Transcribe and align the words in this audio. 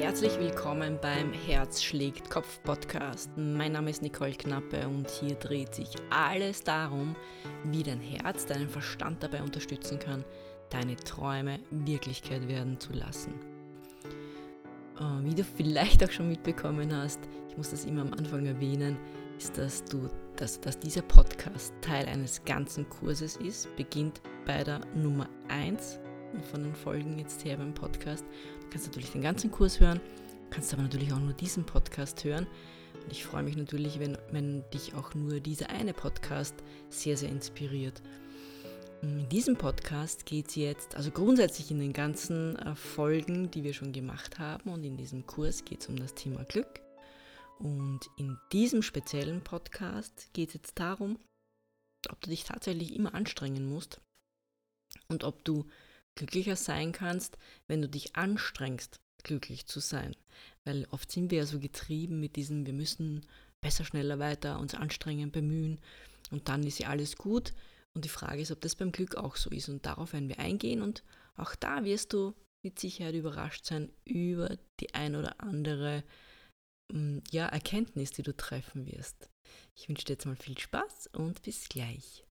Herzlich 0.00 0.38
willkommen 0.38 0.96
beim 1.02 1.32
Herz 1.32 1.82
schlägt 1.82 2.30
Kopf 2.30 2.62
Podcast. 2.62 3.30
Mein 3.36 3.72
Name 3.72 3.90
ist 3.90 4.00
Nicole 4.00 4.32
Knappe 4.32 4.86
und 4.86 5.10
hier 5.10 5.34
dreht 5.34 5.74
sich 5.74 5.88
alles 6.08 6.62
darum, 6.62 7.16
wie 7.64 7.82
dein 7.82 8.00
Herz 8.00 8.46
deinen 8.46 8.68
Verstand 8.68 9.24
dabei 9.24 9.42
unterstützen 9.42 9.98
kann, 9.98 10.24
deine 10.70 10.94
Träume 10.94 11.58
Wirklichkeit 11.72 12.46
werden 12.46 12.78
zu 12.78 12.92
lassen. 12.92 13.34
Äh, 15.00 15.24
wie 15.24 15.34
du 15.34 15.42
vielleicht 15.42 16.04
auch 16.04 16.12
schon 16.12 16.28
mitbekommen 16.28 16.96
hast, 16.96 17.18
ich 17.48 17.56
muss 17.56 17.70
das 17.70 17.84
immer 17.84 18.02
am 18.02 18.12
Anfang 18.12 18.46
erwähnen, 18.46 18.96
ist, 19.36 19.58
dass, 19.58 19.84
du, 19.84 20.08
dass, 20.36 20.60
dass 20.60 20.78
dieser 20.78 21.02
Podcast 21.02 21.74
Teil 21.80 22.06
eines 22.06 22.44
ganzen 22.44 22.88
Kurses 22.88 23.36
ist, 23.38 23.74
beginnt 23.74 24.22
bei 24.46 24.62
der 24.62 24.80
Nummer 24.94 25.28
1 25.48 25.98
von 26.52 26.62
den 26.62 26.74
Folgen 26.74 27.18
jetzt 27.18 27.44
her 27.44 27.56
beim 27.56 27.74
Podcast. 27.74 28.24
Du 28.68 28.72
kannst 28.72 28.86
natürlich 28.88 29.12
den 29.12 29.22
ganzen 29.22 29.50
Kurs 29.50 29.80
hören, 29.80 29.98
kannst 30.50 30.74
aber 30.74 30.82
natürlich 30.82 31.10
auch 31.14 31.18
nur 31.18 31.32
diesen 31.32 31.64
Podcast 31.64 32.22
hören. 32.24 32.46
Und 33.02 33.10
ich 33.10 33.24
freue 33.24 33.42
mich 33.42 33.56
natürlich, 33.56 33.98
wenn, 33.98 34.18
wenn 34.30 34.62
dich 34.74 34.92
auch 34.92 35.14
nur 35.14 35.40
dieser 35.40 35.70
eine 35.70 35.94
Podcast 35.94 36.54
sehr, 36.90 37.16
sehr 37.16 37.30
inspiriert. 37.30 38.02
In 39.00 39.26
diesem 39.30 39.56
Podcast 39.56 40.26
geht 40.26 40.48
es 40.48 40.56
jetzt, 40.56 40.96
also 40.96 41.10
grundsätzlich 41.10 41.70
in 41.70 41.78
den 41.78 41.94
ganzen 41.94 42.56
äh, 42.56 42.74
Folgen, 42.74 43.50
die 43.50 43.64
wir 43.64 43.72
schon 43.72 43.94
gemacht 43.94 44.38
haben 44.38 44.70
und 44.70 44.84
in 44.84 44.98
diesem 44.98 45.26
Kurs 45.26 45.64
geht 45.64 45.80
es 45.80 45.86
um 45.86 45.96
das 45.96 46.12
Thema 46.12 46.44
Glück. 46.44 46.82
Und 47.58 48.00
in 48.18 48.36
diesem 48.52 48.82
speziellen 48.82 49.40
Podcast 49.40 50.28
geht 50.34 50.48
es 50.48 50.54
jetzt 50.56 50.78
darum, 50.78 51.18
ob 52.10 52.20
du 52.20 52.28
dich 52.28 52.44
tatsächlich 52.44 52.94
immer 52.94 53.14
anstrengen 53.14 53.66
musst 53.66 54.02
und 55.08 55.24
ob 55.24 55.42
du 55.46 55.64
glücklicher 56.18 56.56
sein 56.56 56.92
kannst, 56.92 57.38
wenn 57.68 57.80
du 57.80 57.88
dich 57.88 58.16
anstrengst, 58.16 58.96
glücklich 59.22 59.66
zu 59.66 59.80
sein. 59.80 60.16
Weil 60.64 60.86
oft 60.90 61.10
sind 61.10 61.30
wir 61.30 61.38
ja 61.38 61.46
so 61.46 61.60
getrieben 61.60 62.20
mit 62.20 62.36
diesem, 62.36 62.66
wir 62.66 62.72
müssen 62.72 63.26
besser, 63.60 63.84
schneller, 63.84 64.18
weiter 64.18 64.58
uns 64.58 64.74
anstrengen, 64.74 65.30
bemühen 65.30 65.80
und 66.30 66.48
dann 66.48 66.62
ist 66.64 66.78
ja 66.78 66.88
alles 66.88 67.16
gut. 67.16 67.54
Und 67.94 68.04
die 68.04 68.10
Frage 68.10 68.42
ist, 68.42 68.50
ob 68.50 68.60
das 68.60 68.76
beim 68.76 68.92
Glück 68.92 69.16
auch 69.16 69.36
so 69.36 69.50
ist. 69.50 69.68
Und 69.68 69.86
darauf 69.86 70.12
werden 70.12 70.28
wir 70.28 70.38
eingehen 70.38 70.82
und 70.82 71.02
auch 71.36 71.54
da 71.54 71.84
wirst 71.84 72.12
du 72.12 72.34
mit 72.64 72.78
Sicherheit 72.78 73.14
überrascht 73.14 73.64
sein 73.64 73.90
über 74.04 74.56
die 74.80 74.94
ein 74.94 75.16
oder 75.16 75.40
andere 75.40 76.04
mm, 76.92 77.18
ja, 77.30 77.46
Erkenntnis, 77.46 78.12
die 78.12 78.22
du 78.22 78.36
treffen 78.36 78.86
wirst. 78.86 79.28
Ich 79.76 79.88
wünsche 79.88 80.04
dir 80.04 80.14
jetzt 80.14 80.26
mal 80.26 80.36
viel 80.36 80.58
Spaß 80.58 81.08
und 81.12 81.42
bis 81.42 81.68
gleich. 81.68 82.27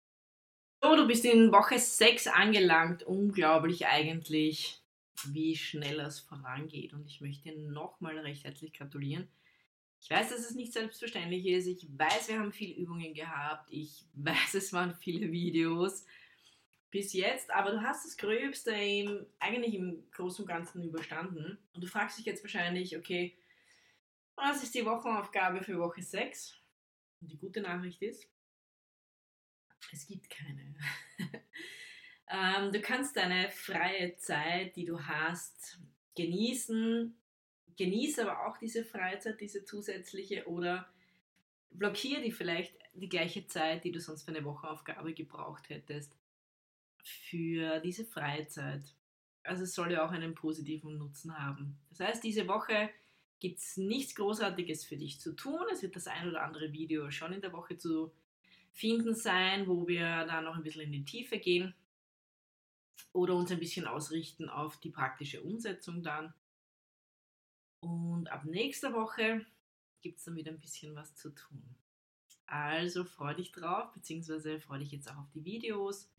So, 0.86 0.96
du 0.96 1.08
bist 1.08 1.26
in 1.26 1.52
Woche 1.52 1.80
6 1.80 2.28
angelangt. 2.28 3.02
Unglaublich 3.02 3.88
eigentlich, 3.88 4.84
wie 5.24 5.56
schnell 5.56 6.00
es 6.00 6.20
vorangeht. 6.20 6.94
Und 6.94 7.08
ich 7.08 7.22
möchte 7.22 7.50
dir 7.50 7.58
nochmal 7.58 8.20
recht 8.20 8.44
herzlich 8.44 8.72
gratulieren. 8.72 9.28
Ich 10.00 10.12
weiß, 10.12 10.30
dass 10.30 10.42
es 10.42 10.54
nicht 10.54 10.74
selbstverständlich 10.74 11.48
ist. 11.48 11.66
Ich 11.66 11.88
weiß, 11.98 12.28
wir 12.28 12.38
haben 12.38 12.52
viele 12.52 12.76
Übungen 12.76 13.16
gehabt. 13.16 13.68
Ich 13.72 14.06
weiß, 14.14 14.54
es 14.54 14.74
waren 14.74 14.94
viele 14.94 15.32
Videos 15.32 16.06
bis 16.92 17.14
jetzt. 17.14 17.50
Aber 17.50 17.72
du 17.72 17.82
hast 17.82 18.06
das 18.06 18.16
Gröbste 18.16 18.70
im, 18.70 19.26
eigentlich 19.40 19.74
im 19.74 20.04
Großen 20.12 20.44
und 20.44 20.48
Ganzen 20.48 20.84
überstanden. 20.84 21.58
Und 21.74 21.84
du 21.84 21.88
fragst 21.88 22.20
dich 22.20 22.28
jetzt 22.28 22.44
wahrscheinlich, 22.44 22.96
okay, 22.96 23.36
was 24.36 24.62
ist 24.62 24.76
die 24.76 24.86
Wochenaufgabe 24.86 25.64
für 25.64 25.80
Woche 25.80 26.04
6? 26.04 26.54
Und 27.22 27.32
die 27.32 27.38
gute 27.40 27.62
Nachricht 27.62 28.04
ist, 28.04 28.30
es 29.96 30.08
gibt 30.08 30.30
keine. 30.30 30.76
ähm, 32.30 32.72
du 32.72 32.82
kannst 32.82 33.16
deine 33.16 33.50
freie 33.50 34.16
Zeit, 34.18 34.76
die 34.76 34.86
du 34.86 35.00
hast, 35.00 35.80
genießen. 36.16 37.16
Genieße 37.78 38.30
aber 38.30 38.48
auch 38.48 38.58
diese 38.58 38.86
Freizeit, 38.86 39.40
diese 39.42 39.66
zusätzliche 39.66 40.48
oder 40.48 40.88
blockiere 41.72 42.22
die 42.22 42.32
vielleicht 42.32 42.74
die 42.94 43.10
gleiche 43.10 43.48
Zeit, 43.48 43.84
die 43.84 43.92
du 43.92 44.00
sonst 44.00 44.24
für 44.24 44.32
eine 44.32 44.46
Wochenaufgabe 44.46 45.14
gebraucht 45.14 45.70
hättest, 45.70 46.16
für 47.04 47.80
diese 47.80 48.06
Freizeit. 48.06 48.96
Also 49.44 49.64
es 49.64 49.76
soll 49.76 49.92
ja 49.92 50.06
auch 50.06 50.12
einen 50.12 50.36
positiven 50.36 50.98
Nutzen 50.98 51.38
haben. 51.38 51.78
Das 51.90 52.00
heißt, 52.00 52.24
diese 52.24 52.48
Woche 52.48 52.90
gibt 53.40 53.60
es 53.60 53.76
nichts 53.76 54.16
Großartiges 54.16 54.86
für 54.86 54.96
dich 54.96 55.20
zu 55.20 55.36
tun. 55.36 55.66
Es 55.72 55.84
wird 55.84 55.96
das 55.98 56.08
ein 56.08 56.30
oder 56.30 56.44
andere 56.44 56.72
Video 56.72 57.12
schon 57.12 57.34
in 57.34 57.42
der 57.42 57.52
Woche 57.52 57.78
zu 57.78 58.14
finden 58.76 59.16
sein, 59.16 59.68
wo 59.68 59.88
wir 59.88 60.26
da 60.26 60.42
noch 60.42 60.56
ein 60.56 60.64
bisschen 60.64 60.82
in 60.82 60.92
die 60.92 61.06
Tiefe 61.06 61.40
gehen 61.40 61.74
oder 63.14 63.34
uns 63.34 63.50
ein 63.50 63.60
bisschen 63.60 63.88
ausrichten 63.88 64.50
auf 64.50 64.78
die 64.82 64.90
praktische 64.90 65.42
Umsetzung 65.42 66.04
dann. 66.04 66.34
Und 67.80 68.28
ab 68.28 68.44
nächster 68.44 68.94
Woche 68.94 69.46
gibt 70.02 70.18
es 70.18 70.26
dann 70.26 70.36
wieder 70.36 70.52
ein 70.52 70.60
bisschen 70.60 70.94
was 70.94 71.16
zu 71.16 71.30
tun. 71.30 71.64
Also 72.48 73.06
freu 73.06 73.34
dich 73.34 73.54
drauf, 73.54 73.94
beziehungsweise 73.94 74.60
freu 74.60 74.78
dich 74.78 74.92
jetzt 74.92 75.10
auch 75.10 75.18
auf 75.18 75.32
die 75.34 75.46
Videos. 75.46 76.12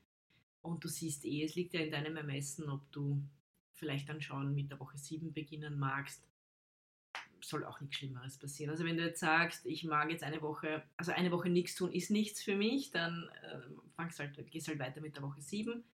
Und 0.63 0.83
du 0.83 0.89
siehst 0.89 1.27
eh, 1.27 1.45
es 1.45 1.55
liegt 1.57 1.75
ja 1.75 1.81
in 1.81 1.91
deinem 1.91 2.17
Ermessen, 2.17 2.71
ob 2.71 2.91
du 2.91 3.23
vielleicht 3.75 4.09
dann 4.09 4.23
schon 4.23 4.55
mit 4.55 4.71
der 4.71 4.81
Woche 4.81 4.97
7 4.97 5.35
beginnen 5.35 5.79
magst 5.79 6.27
soll 7.49 7.65
auch 7.65 7.81
nichts 7.81 7.97
Schlimmeres 7.97 8.39
passieren. 8.39 8.71
Also 8.71 8.85
wenn 8.85 8.97
du 8.97 9.05
jetzt 9.05 9.21
sagst, 9.21 9.67
ich 9.67 9.85
mag 9.85 10.11
jetzt 10.11 10.25
eine 10.25 10.43
Woche, 10.43 10.83
also 10.97 11.13
eine 11.13 11.31
Woche 11.31 11.49
nichts 11.49 11.75
tun 11.75 11.93
ist 11.93 12.11
nichts 12.11 12.43
für 12.43 12.57
mich, 12.57 12.91
dann 12.91 13.29
äh, 13.43 13.61
fangst 13.95 14.19
halt, 14.19 14.51
gehst 14.51 14.69
halt 14.69 14.79
weiter 14.79 15.01
mit 15.01 15.17
der 15.17 15.23
Woche 15.23 15.41
7. 15.41 15.85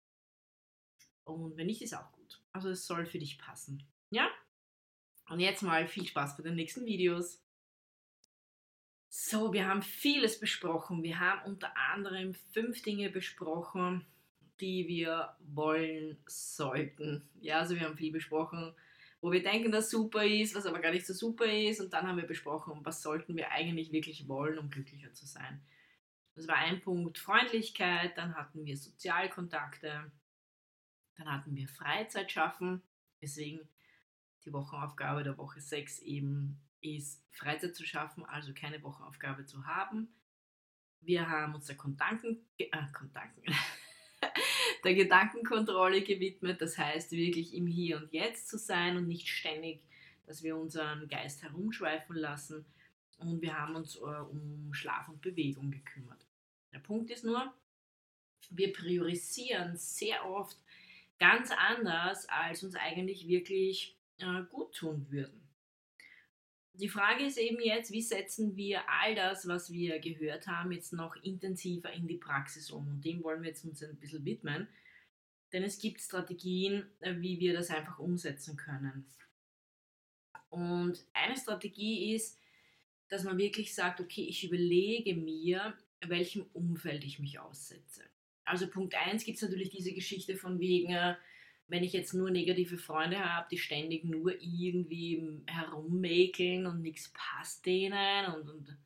Und 1.24 1.56
wenn 1.56 1.66
nicht, 1.66 1.82
ist 1.82 1.94
auch 1.94 2.10
gut. 2.12 2.42
Also 2.52 2.70
es 2.70 2.86
soll 2.86 3.06
für 3.06 3.18
dich 3.18 3.38
passen. 3.38 3.86
Ja? 4.10 4.28
Und 5.28 5.40
jetzt 5.40 5.62
mal 5.62 5.86
viel 5.86 6.06
Spaß 6.06 6.36
bei 6.36 6.42
den 6.42 6.54
nächsten 6.54 6.84
Videos. 6.84 7.40
So, 9.08 9.52
wir 9.52 9.68
haben 9.68 9.82
vieles 9.82 10.40
besprochen. 10.40 11.02
Wir 11.02 11.20
haben 11.20 11.44
unter 11.44 11.76
anderem 11.76 12.34
fünf 12.52 12.82
Dinge 12.82 13.10
besprochen, 13.10 14.06
die 14.60 14.88
wir 14.88 15.36
wollen 15.40 16.16
sollten. 16.26 17.28
Ja, 17.40 17.58
also 17.58 17.74
wir 17.74 17.82
haben 17.82 17.96
viel 17.96 18.12
besprochen 18.12 18.74
wo 19.22 19.30
wir 19.30 19.42
denken, 19.42 19.70
dass 19.70 19.88
super 19.88 20.24
ist, 20.24 20.54
was 20.56 20.66
aber 20.66 20.80
gar 20.80 20.90
nicht 20.90 21.06
so 21.06 21.14
super 21.14 21.46
ist. 21.46 21.80
Und 21.80 21.92
dann 21.92 22.06
haben 22.06 22.16
wir 22.16 22.26
besprochen, 22.26 22.80
was 22.82 23.02
sollten 23.02 23.36
wir 23.36 23.52
eigentlich 23.52 23.92
wirklich 23.92 24.28
wollen, 24.28 24.58
um 24.58 24.68
glücklicher 24.68 25.14
zu 25.14 25.26
sein. 25.26 25.64
Das 26.34 26.48
war 26.48 26.56
ein 26.56 26.80
Punkt 26.80 27.18
Freundlichkeit, 27.18 28.18
dann 28.18 28.34
hatten 28.34 28.64
wir 28.66 28.76
Sozialkontakte, 28.76 30.10
dann 31.16 31.32
hatten 31.32 31.54
wir 31.54 31.68
Freizeit 31.68 32.32
schaffen, 32.32 32.82
deswegen 33.20 33.60
die 34.44 34.52
Wochenaufgabe 34.52 35.22
der 35.22 35.38
Woche 35.38 35.60
6 35.60 36.00
eben 36.00 36.60
ist, 36.80 37.22
Freizeit 37.30 37.76
zu 37.76 37.86
schaffen, 37.86 38.24
also 38.24 38.52
keine 38.54 38.82
Wochenaufgabe 38.82 39.46
zu 39.46 39.66
haben. 39.66 40.08
Wir 41.00 41.28
haben 41.28 41.54
uns 41.54 41.66
der 41.66 41.76
Kontanken, 41.76 42.44
äh, 42.58 42.66
Kontanken, 42.92 43.44
der 44.84 44.94
Gedankenkontrolle 44.94 46.02
gewidmet. 46.02 46.60
Das 46.60 46.78
heißt, 46.78 47.12
wirklich 47.12 47.54
im 47.54 47.66
Hier 47.66 47.98
und 47.98 48.12
Jetzt 48.12 48.48
zu 48.48 48.58
sein 48.58 48.96
und 48.96 49.08
nicht 49.08 49.28
ständig, 49.28 49.82
dass 50.26 50.42
wir 50.42 50.56
unseren 50.56 51.08
Geist 51.08 51.42
herumschweifen 51.42 52.16
lassen. 52.16 52.64
Und 53.18 53.40
wir 53.40 53.58
haben 53.58 53.76
uns 53.76 53.96
äh, 53.96 54.00
um 54.00 54.72
Schlaf 54.72 55.08
und 55.08 55.20
Bewegung 55.20 55.70
gekümmert. 55.70 56.26
Der 56.72 56.80
Punkt 56.80 57.10
ist 57.10 57.24
nur, 57.24 57.52
wir 58.50 58.72
priorisieren 58.72 59.76
sehr 59.76 60.28
oft 60.28 60.56
ganz 61.18 61.50
anders, 61.52 62.28
als 62.28 62.64
uns 62.64 62.74
eigentlich 62.74 63.28
wirklich 63.28 63.96
äh, 64.18 64.42
gut 64.50 64.74
tun 64.74 65.06
würden. 65.10 65.41
Die 66.74 66.88
Frage 66.88 67.26
ist 67.26 67.36
eben 67.36 67.60
jetzt, 67.60 67.92
wie 67.92 68.00
setzen 68.00 68.56
wir 68.56 68.88
all 68.88 69.14
das, 69.14 69.46
was 69.46 69.70
wir 69.70 69.98
gehört 69.98 70.46
haben, 70.46 70.72
jetzt 70.72 70.92
noch 70.92 71.16
intensiver 71.16 71.92
in 71.92 72.06
die 72.06 72.16
Praxis 72.16 72.70
um? 72.70 72.88
Und 72.88 73.04
dem 73.04 73.22
wollen 73.22 73.42
wir 73.42 73.50
jetzt 73.50 73.64
uns 73.64 73.82
ein 73.82 73.96
bisschen 73.96 74.24
widmen. 74.24 74.68
Denn 75.52 75.62
es 75.64 75.78
gibt 75.78 76.00
Strategien, 76.00 76.86
äh, 77.00 77.14
wie 77.18 77.38
wir 77.40 77.52
das 77.52 77.70
einfach 77.70 77.98
umsetzen 77.98 78.56
können. 78.56 79.04
Und 80.48 81.04
eine 81.12 81.36
Strategie 81.36 82.14
ist, 82.14 82.38
dass 83.08 83.24
man 83.24 83.36
wirklich 83.36 83.74
sagt, 83.74 84.00
okay, 84.00 84.22
ich 84.22 84.44
überlege 84.44 85.14
mir, 85.14 85.76
welchem 86.00 86.46
Umfeld 86.54 87.04
ich 87.04 87.18
mich 87.18 87.38
aussetze. 87.38 88.02
Also 88.44 88.66
Punkt 88.66 88.94
1 88.94 89.24
gibt 89.24 89.36
es 89.36 89.42
natürlich 89.42 89.68
diese 89.68 89.92
Geschichte 89.92 90.36
von 90.36 90.58
wegen, 90.58 90.92
äh, 90.92 91.14
wenn 91.72 91.84
ich 91.84 91.94
jetzt 91.94 92.12
nur 92.12 92.30
negative 92.30 92.76
Freunde 92.76 93.18
habe, 93.18 93.48
die 93.50 93.56
ständig 93.56 94.04
nur 94.04 94.30
irgendwie 94.42 95.40
herummäkeln 95.46 96.66
und 96.66 96.82
nichts 96.82 97.10
passt 97.14 97.64
denen 97.64 98.26
und, 98.26 98.50
und 98.50 98.78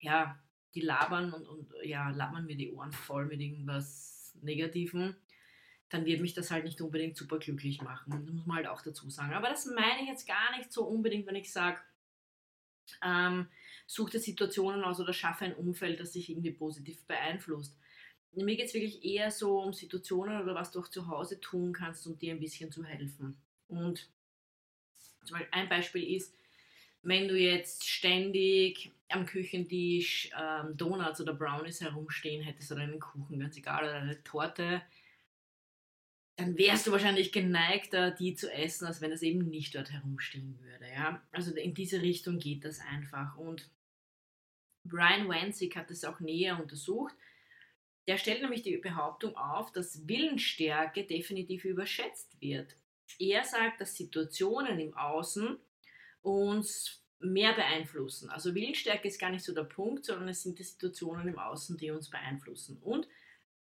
ja, 0.00 0.40
die 0.74 0.80
labern 0.80 1.34
und, 1.34 1.46
und 1.46 1.74
ja, 1.84 2.08
labern 2.08 2.46
mir 2.46 2.56
die 2.56 2.72
Ohren 2.72 2.92
voll 2.92 3.26
mit 3.26 3.38
irgendwas 3.38 4.34
Negativem, 4.40 5.14
dann 5.90 6.06
wird 6.06 6.22
mich 6.22 6.32
das 6.32 6.50
halt 6.50 6.64
nicht 6.64 6.80
unbedingt 6.80 7.18
super 7.18 7.38
glücklich 7.38 7.82
machen. 7.82 8.24
Das 8.24 8.32
muss 8.32 8.46
man 8.46 8.56
halt 8.56 8.66
auch 8.66 8.80
dazu 8.80 9.10
sagen. 9.10 9.34
Aber 9.34 9.50
das 9.50 9.66
meine 9.66 10.00
ich 10.00 10.08
jetzt 10.08 10.26
gar 10.26 10.56
nicht 10.56 10.72
so 10.72 10.84
unbedingt, 10.86 11.26
wenn 11.26 11.36
ich 11.36 11.52
sage, 11.52 11.80
ähm, 13.04 13.46
such 13.86 14.08
dir 14.08 14.20
Situationen 14.20 14.84
aus 14.84 14.98
oder 15.00 15.12
schaffe 15.12 15.44
ein 15.44 15.54
Umfeld, 15.54 16.00
das 16.00 16.12
dich 16.12 16.30
irgendwie 16.30 16.52
positiv 16.52 17.04
beeinflusst. 17.04 17.76
Mir 18.34 18.56
geht 18.56 18.66
es 18.66 18.74
wirklich 18.74 19.04
eher 19.04 19.30
so 19.30 19.60
um 19.60 19.72
Situationen 19.72 20.42
oder 20.42 20.54
was 20.54 20.70
du 20.70 20.80
auch 20.80 20.88
zu 20.88 21.06
Hause 21.08 21.40
tun 21.40 21.72
kannst, 21.72 22.06
um 22.06 22.18
dir 22.18 22.32
ein 22.32 22.40
bisschen 22.40 22.70
zu 22.72 22.84
helfen. 22.84 23.36
Und 23.68 24.08
Zum 25.24 25.36
Beispiel 25.36 25.48
ein 25.52 25.68
Beispiel 25.68 26.16
ist, 26.16 26.34
wenn 27.02 27.28
du 27.28 27.36
jetzt 27.38 27.88
ständig 27.88 28.92
am 29.08 29.26
Küchentisch 29.26 30.30
ähm, 30.38 30.76
Donuts 30.76 31.20
oder 31.20 31.34
Brownies 31.34 31.80
herumstehen 31.80 32.42
hättest 32.42 32.72
oder 32.72 32.82
einen 32.82 33.00
Kuchen, 33.00 33.40
ganz 33.40 33.56
egal, 33.56 33.84
oder 33.84 33.94
eine 33.94 34.22
Torte, 34.24 34.82
dann 36.36 36.56
wärst 36.56 36.86
du 36.86 36.92
wahrscheinlich 36.92 37.32
geneigter, 37.32 38.10
die 38.10 38.34
zu 38.34 38.50
essen, 38.52 38.86
als 38.86 39.00
wenn 39.00 39.12
es 39.12 39.22
eben 39.22 39.48
nicht 39.50 39.74
dort 39.74 39.92
herumstehen 39.92 40.58
würde. 40.60 40.86
Ja? 40.88 41.22
Also 41.32 41.54
in 41.54 41.74
diese 41.74 42.00
Richtung 42.02 42.38
geht 42.38 42.64
das 42.64 42.80
einfach. 42.80 43.36
Und 43.36 43.68
Brian 44.84 45.28
Wanzig 45.28 45.76
hat 45.76 45.90
das 45.90 46.04
auch 46.04 46.20
näher 46.20 46.60
untersucht. 46.60 47.14
Der 48.08 48.18
stellt 48.18 48.42
nämlich 48.42 48.62
die 48.62 48.76
Behauptung 48.78 49.36
auf, 49.36 49.72
dass 49.72 50.08
Willensstärke 50.08 51.04
definitiv 51.04 51.64
überschätzt 51.64 52.40
wird. 52.40 52.76
Er 53.18 53.44
sagt, 53.44 53.80
dass 53.80 53.96
Situationen 53.96 54.78
im 54.80 54.96
Außen 54.96 55.58
uns 56.22 57.02
mehr 57.20 57.52
beeinflussen. 57.52 58.30
Also 58.30 58.54
Willensstärke 58.54 59.06
ist 59.06 59.20
gar 59.20 59.30
nicht 59.30 59.44
so 59.44 59.54
der 59.54 59.64
Punkt, 59.64 60.04
sondern 60.04 60.28
es 60.28 60.42
sind 60.42 60.58
die 60.58 60.64
Situationen 60.64 61.28
im 61.28 61.38
Außen, 61.38 61.76
die 61.76 61.90
uns 61.90 62.10
beeinflussen. 62.10 62.78
Und 62.82 63.06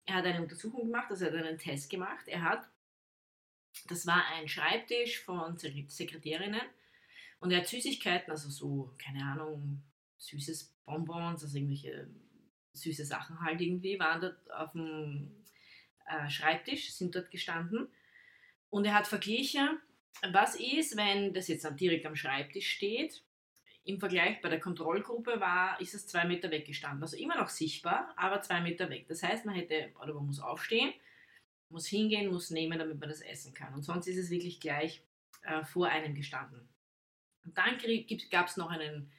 er 0.07 0.17
hat 0.17 0.25
eine 0.25 0.43
Untersuchung 0.43 0.87
gemacht, 0.87 1.11
also 1.11 1.27
er 1.27 1.39
hat 1.39 1.47
einen 1.47 1.59
Test 1.59 1.91
gemacht. 1.91 2.29
Er 2.29 2.43
hat, 2.43 2.69
das 3.89 4.07
war 4.07 4.25
ein 4.35 4.49
Schreibtisch 4.49 5.21
von 5.21 5.59
Sekretärinnen 5.59 6.63
und 7.41 7.51
er 7.51 7.59
hat 7.59 7.69
Süßigkeiten, 7.69 8.31
also 8.31 8.49
so, 8.49 8.95
keine 8.99 9.25
Ahnung, 9.25 9.83
süßes 10.19 10.75
Bonbons, 10.85 11.43
also 11.43 11.57
irgendwelche 11.57 12.09
süße 12.73 13.05
Sachen 13.05 13.41
halt 13.41 13.61
irgendwie, 13.61 13.99
waren 13.99 14.21
dort 14.21 14.51
auf 14.53 14.73
dem 14.73 15.45
äh, 16.07 16.29
Schreibtisch, 16.31 16.93
sind 16.93 17.15
dort 17.15 17.31
gestanden. 17.31 17.89
Und 18.71 18.85
er 18.85 18.95
hat 18.95 19.07
verglichen, 19.07 19.79
was 20.33 20.57
ist, 20.57 20.97
wenn 20.97 21.33
das 21.33 21.49
jetzt 21.49 21.67
direkt 21.79 22.07
am 22.07 22.17
Schreibtisch 22.17 22.71
steht. 22.71 23.23
Im 23.85 23.99
Vergleich 23.99 24.41
bei 24.43 24.51
der 24.51 24.61
Kontrollgruppe 24.61 25.41
war, 25.41 25.81
ist 25.81 25.95
es 25.95 26.07
zwei 26.07 26.27
Meter 26.27 26.51
weggestanden. 26.51 27.03
Also 27.03 27.17
immer 27.17 27.37
noch 27.39 27.49
sichtbar, 27.49 28.13
aber 28.17 28.43
zwei 28.43 28.61
Meter 28.61 28.91
weg. 28.91 29.07
Das 29.09 29.23
heißt, 29.23 29.47
man 29.47 29.55
hätte, 29.55 29.93
oder 30.03 30.13
man 30.13 30.27
muss 30.27 30.41
aufstehen, 30.41 30.93
muss 31.71 31.87
hingehen, 31.87 32.31
muss 32.31 32.51
nehmen, 32.51 32.79
damit 32.79 33.01
man 33.01 33.09
das 33.09 33.23
essen 33.23 33.55
kann. 33.55 33.73
Und 33.75 33.83
sonst 33.83 34.07
ist 34.07 34.19
es 34.19 34.31
wirklich 34.31 34.61
gleich 34.61 35.03
äh, 35.43 35.65
vor 35.65 35.89
einem 35.89 36.15
gestanden. 36.15 36.69
Und 37.45 37.57
dann 37.57 37.79
gab 38.31 38.49
es 38.49 38.57
noch 38.57 38.71
einen 38.71 39.11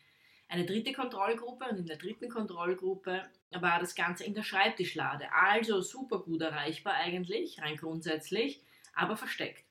eine 0.49 0.65
dritte 0.65 0.93
Kontrollgruppe 0.93 1.65
und 1.65 1.77
in 1.77 1.85
der 1.85 1.97
dritten 1.97 2.27
Kontrollgruppe 2.27 3.23
war 3.51 3.79
das 3.79 3.95
Ganze 3.95 4.25
in 4.25 4.33
der 4.33 4.43
Schreibtischlade. 4.43 5.31
Also 5.31 5.81
super 5.81 6.19
gut 6.19 6.41
erreichbar 6.41 6.95
eigentlich, 6.95 7.61
rein 7.61 7.77
grundsätzlich, 7.77 8.61
aber 8.93 9.15
versteckt. 9.15 9.63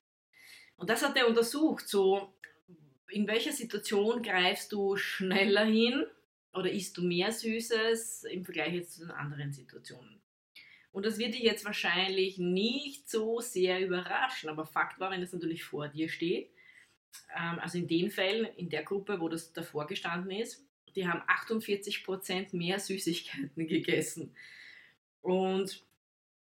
Und 0.77 0.89
das 0.89 1.03
hat 1.03 1.17
er 1.17 1.27
untersucht, 1.27 1.87
so 1.87 2.33
in 3.09 3.27
welcher 3.27 3.51
Situation 3.51 4.23
greifst 4.23 4.71
du 4.71 4.95
schneller 4.95 5.65
hin 5.65 6.05
oder 6.53 6.71
isst 6.71 6.97
du 6.97 7.01
mehr 7.01 7.33
Süßes 7.33 8.23
im 8.23 8.45
Vergleich 8.45 8.73
jetzt 8.73 8.93
zu 8.93 9.01
den 9.01 9.11
anderen 9.11 9.51
Situationen. 9.51 10.21
Und 10.91 11.05
das 11.05 11.17
wird 11.17 11.33
dich 11.33 11.41
jetzt 11.41 11.65
wahrscheinlich 11.65 12.37
nicht 12.37 13.09
so 13.09 13.41
sehr 13.41 13.85
überraschen, 13.85 14.49
aber 14.49 14.65
Fakt 14.65 14.99
war, 14.99 15.11
wenn 15.11 15.21
es 15.21 15.33
natürlich 15.33 15.63
vor 15.63 15.89
dir 15.89 16.07
steht, 16.07 16.49
ähm, 17.37 17.59
also 17.59 17.77
in 17.77 17.87
den 17.87 18.09
Fällen, 18.09 18.45
in 18.55 18.69
der 18.69 18.83
Gruppe, 18.83 19.19
wo 19.19 19.27
das 19.27 19.51
davor 19.51 19.85
gestanden 19.85 20.31
ist, 20.31 20.65
die 20.95 21.07
haben 21.07 21.21
48% 21.21 22.55
mehr 22.55 22.79
Süßigkeiten 22.79 23.67
gegessen. 23.67 24.35
Und 25.21 25.83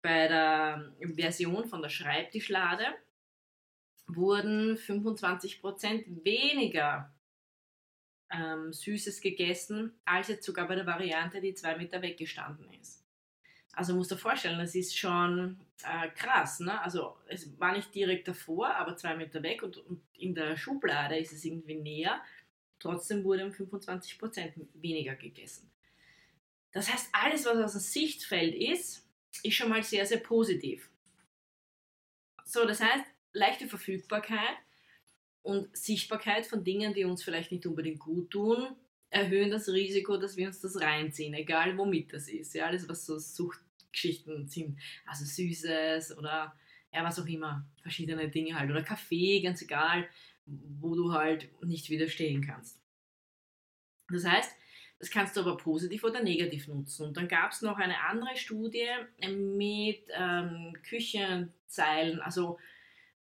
bei 0.01 0.27
der 0.27 0.93
Version 1.01 1.65
von 1.65 1.81
der 1.81 1.89
Schreibtischlade 1.89 2.85
wurden 4.07 4.77
25% 4.77 6.23
weniger 6.23 7.13
ähm, 8.31 8.71
Süßes 8.73 9.21
gegessen, 9.21 9.93
als 10.05 10.27
jetzt 10.29 10.45
sogar 10.45 10.67
bei 10.67 10.75
der 10.75 10.85
Variante, 10.85 11.41
die 11.41 11.53
zwei 11.53 11.75
Meter 11.77 12.01
weggestanden 12.01 12.71
ist. 12.79 13.05
Also 13.73 13.95
musst 13.95 14.11
du 14.11 14.15
dir 14.15 14.21
vorstellen, 14.21 14.59
das 14.59 14.75
ist 14.75 14.97
schon 14.97 15.59
äh, 15.83 16.09
krass. 16.09 16.59
Ne? 16.59 16.81
Also 16.81 17.17
es 17.27 17.57
war 17.59 17.73
nicht 17.73 17.93
direkt 17.93 18.27
davor, 18.27 18.75
aber 18.75 18.97
zwei 18.97 19.15
Meter 19.15 19.41
weg 19.43 19.63
und, 19.63 19.77
und 19.77 20.01
in 20.17 20.35
der 20.35 20.57
Schublade 20.57 21.17
ist 21.17 21.31
es 21.33 21.45
irgendwie 21.45 21.75
näher. 21.75 22.21
Trotzdem 22.79 23.23
wurde 23.23 23.45
um 23.45 23.51
25% 23.51 24.53
weniger 24.73 25.15
gegessen. 25.15 25.69
Das 26.71 26.91
heißt, 26.91 27.09
alles, 27.11 27.45
was 27.45 27.57
aus 27.57 27.71
dem 27.73 27.81
Sichtfeld 27.81 28.55
ist, 28.55 29.05
ist 29.43 29.55
schon 29.55 29.69
mal 29.69 29.83
sehr, 29.83 30.05
sehr 30.05 30.19
positiv. 30.19 30.89
So, 32.45 32.65
das 32.65 32.79
heißt, 32.79 33.05
leichte 33.33 33.67
Verfügbarkeit 33.67 34.57
und 35.41 35.75
Sichtbarkeit 35.75 36.45
von 36.45 36.63
Dingen, 36.63 36.93
die 36.93 37.05
uns 37.05 37.23
vielleicht 37.23 37.51
nicht 37.51 37.65
unbedingt 37.65 37.99
gut 37.99 38.31
tun, 38.31 38.75
erhöhen 39.09 39.51
das 39.51 39.67
Risiko, 39.69 40.17
dass 40.17 40.37
wir 40.37 40.47
uns 40.47 40.61
das 40.61 40.79
reinziehen, 40.79 41.33
egal 41.33 41.77
womit 41.77 42.13
das 42.13 42.27
ist. 42.27 42.53
Ja, 42.53 42.67
alles, 42.67 42.87
was 42.87 43.05
so 43.05 43.17
Suchtgeschichten 43.17 44.47
sind, 44.47 44.79
also 45.05 45.25
Süßes 45.25 46.17
oder 46.17 46.55
ja, 46.91 47.03
was 47.03 47.19
auch 47.19 47.25
immer, 47.25 47.67
verschiedene 47.81 48.29
Dinge 48.29 48.57
halt. 48.57 48.69
Oder 48.69 48.83
Kaffee, 48.83 49.41
ganz 49.41 49.61
egal 49.61 50.07
wo 50.79 50.95
du 50.95 51.13
halt 51.13 51.49
nicht 51.63 51.89
widerstehen 51.89 52.45
kannst. 52.45 52.79
Das 54.09 54.25
heißt, 54.25 54.55
das 54.99 55.09
kannst 55.09 55.37
du 55.37 55.41
aber 55.41 55.55
positiv 55.55 56.03
oder 56.03 56.21
negativ 56.21 56.67
nutzen. 56.67 57.07
Und 57.07 57.17
dann 57.17 57.27
gab 57.27 57.51
es 57.51 57.61
noch 57.61 57.77
eine 57.77 58.01
andere 58.03 58.35
Studie 58.35 58.87
mit 59.17 60.03
ähm, 60.13 60.75
Küchenzeilen, 60.83 62.19
also 62.19 62.59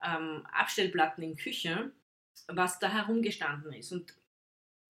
ähm, 0.03 0.45
Abstellplatten 0.51 1.23
in 1.23 1.37
Küche, 1.37 1.91
was 2.47 2.79
da 2.79 2.91
herumgestanden 2.91 3.71
ist. 3.73 3.93
Und 3.93 4.13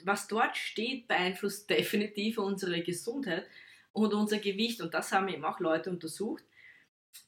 was 0.03 0.27
dort 0.27 0.57
steht, 0.57 1.07
beeinflusst 1.07 1.69
definitiv 1.69 2.39
unsere 2.39 2.81
Gesundheit 2.81 3.45
und 3.93 4.13
unser 4.13 4.39
Gewicht. 4.39 4.81
Und 4.81 4.95
das 4.95 5.11
haben 5.11 5.27
eben 5.27 5.45
auch 5.45 5.59
Leute 5.59 5.91
untersucht. 5.91 6.43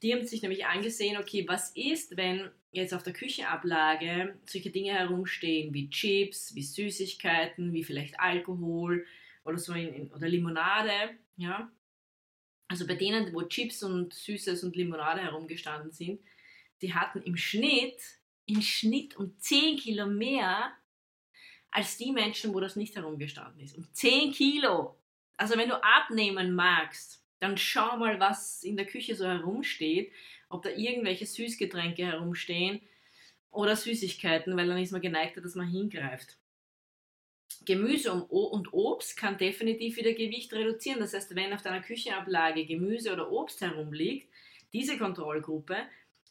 Die 0.01 0.13
haben 0.13 0.25
sich 0.25 0.41
nämlich 0.41 0.65
angesehen, 0.65 1.17
okay, 1.17 1.45
was 1.47 1.71
ist, 1.75 2.17
wenn 2.17 2.49
jetzt 2.71 2.93
auf 2.93 3.03
der 3.03 3.13
Küchenablage 3.13 4.37
solche 4.45 4.71
Dinge 4.71 4.93
herumstehen 4.93 5.73
wie 5.73 5.89
Chips, 5.89 6.55
wie 6.55 6.63
Süßigkeiten, 6.63 7.73
wie 7.73 7.83
vielleicht 7.83 8.19
Alkohol 8.19 9.05
oder 9.43 9.57
so 9.57 9.73
in, 9.73 9.93
in, 9.93 10.11
oder 10.11 10.27
Limonade, 10.27 11.17
ja. 11.35 11.71
Also 12.67 12.87
bei 12.87 12.95
denen, 12.95 13.33
wo 13.33 13.41
Chips 13.43 13.83
und 13.83 14.13
Süßes 14.13 14.63
und 14.63 14.77
Limonade 14.77 15.21
herumgestanden 15.21 15.91
sind, 15.91 16.21
die 16.81 16.93
hatten 16.93 17.21
im 17.21 17.35
Schnitt, 17.35 18.01
im 18.45 18.61
Schnitt 18.61 19.17
um 19.17 19.37
10 19.37 19.77
Kilo 19.77 20.07
mehr 20.07 20.71
als 21.69 21.97
die 21.97 22.11
Menschen, 22.11 22.53
wo 22.53 22.61
das 22.61 22.77
nicht 22.77 22.95
herumgestanden 22.95 23.61
ist. 23.61 23.77
Um 23.77 23.85
10 23.93 24.31
Kilo! 24.31 24.95
Also 25.35 25.57
wenn 25.57 25.69
du 25.69 25.83
abnehmen 25.83 26.53
magst, 26.53 27.21
dann 27.39 27.57
schau 27.57 27.97
mal, 27.97 28.19
was 28.19 28.63
in 28.63 28.77
der 28.77 28.85
Küche 28.85 29.15
so 29.15 29.25
herumsteht 29.25 30.13
ob 30.51 30.63
da 30.63 30.69
irgendwelche 30.69 31.25
Süßgetränke 31.25 32.05
herumstehen 32.05 32.81
oder 33.51 33.75
Süßigkeiten, 33.75 34.55
weil 34.55 34.67
dann 34.67 34.77
ist 34.77 34.91
man 34.91 35.01
geneigt, 35.01 35.37
dass 35.37 35.55
man 35.55 35.67
hingreift. 35.67 36.37
Gemüse 37.65 38.13
und 38.13 38.73
Obst 38.73 39.17
kann 39.17 39.37
definitiv 39.37 39.97
wieder 39.97 40.13
Gewicht 40.13 40.51
reduzieren. 40.53 40.99
Das 40.99 41.13
heißt, 41.13 41.35
wenn 41.35 41.53
auf 41.53 41.61
deiner 41.61 41.81
Küchenablage 41.81 42.65
Gemüse 42.65 43.13
oder 43.13 43.31
Obst 43.31 43.61
herumliegt, 43.61 44.27
diese 44.73 44.97
Kontrollgruppe 44.97 45.77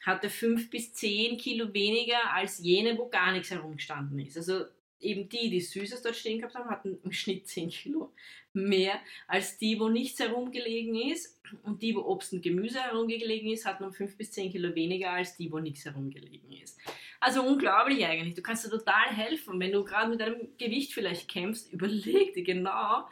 hatte 0.05 0.31
5 0.31 0.71
bis 0.71 0.93
10 0.95 1.37
Kilo 1.37 1.73
weniger 1.75 2.33
als 2.33 2.59
jene, 2.59 2.97
wo 2.97 3.09
gar 3.09 3.33
nichts 3.33 3.51
herumgestanden 3.51 4.19
ist. 4.19 4.37
Also 4.37 4.65
eben 4.99 5.29
die, 5.29 5.51
die 5.51 5.61
Süßes 5.61 6.03
dort 6.03 6.17
stehen 6.17 6.39
gehabt 6.39 6.55
haben, 6.55 6.71
hatten 6.71 6.99
im 7.05 7.13
Schnitt 7.13 7.47
10 7.47 7.69
Kilo 7.69 8.13
mehr 8.53 9.01
als 9.27 9.59
die, 9.59 9.79
wo 9.79 9.89
nichts 9.89 10.19
herumgelegen 10.19 10.95
ist. 10.95 11.41
Und 11.63 11.83
die, 11.83 11.95
wo 11.97 12.01
Obst 12.01 12.33
und 12.33 12.43
Gemüse 12.43 12.81
herumgelegen 12.81 13.51
ist, 13.51 13.67
hatten 13.67 13.85
um 13.85 13.93
5 13.93 14.17
bis 14.17 14.31
10 14.33 14.53
Kilo 14.53 14.75
weniger 14.75 15.11
als 15.11 15.37
die, 15.37 15.51
wo 15.51 15.59
nichts 15.59 15.85
herumgelegen 15.85 16.53
ist. 16.53 16.79
Also 17.19 17.43
unglaublich 17.43 18.05
eigentlich. 18.07 18.35
Du 18.35 18.43
kannst 18.43 18.65
dir 18.65 18.71
total 18.71 19.09
helfen, 19.11 19.59
wenn 19.59 19.73
du 19.73 19.85
gerade 19.85 20.09
mit 20.09 20.21
deinem 20.21 20.57
Gewicht 20.59 20.95
vielleicht 20.95 21.29
kämpfst. 21.29 21.73
Überleg 21.73 22.35
dir 22.35 22.45
genau, 22.45 23.09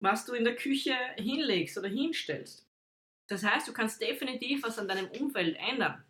was 0.00 0.24
du 0.24 0.32
in 0.32 0.44
der 0.44 0.56
Küche 0.56 0.94
hinlegst 1.16 1.78
oder 1.78 1.88
hinstellst. 1.88 2.66
Das 3.26 3.44
heißt, 3.44 3.68
du 3.68 3.72
kannst 3.72 4.00
definitiv 4.00 4.62
was 4.62 4.78
an 4.78 4.88
deinem 4.88 5.08
Umfeld 5.08 5.56
ändern. 5.56 6.04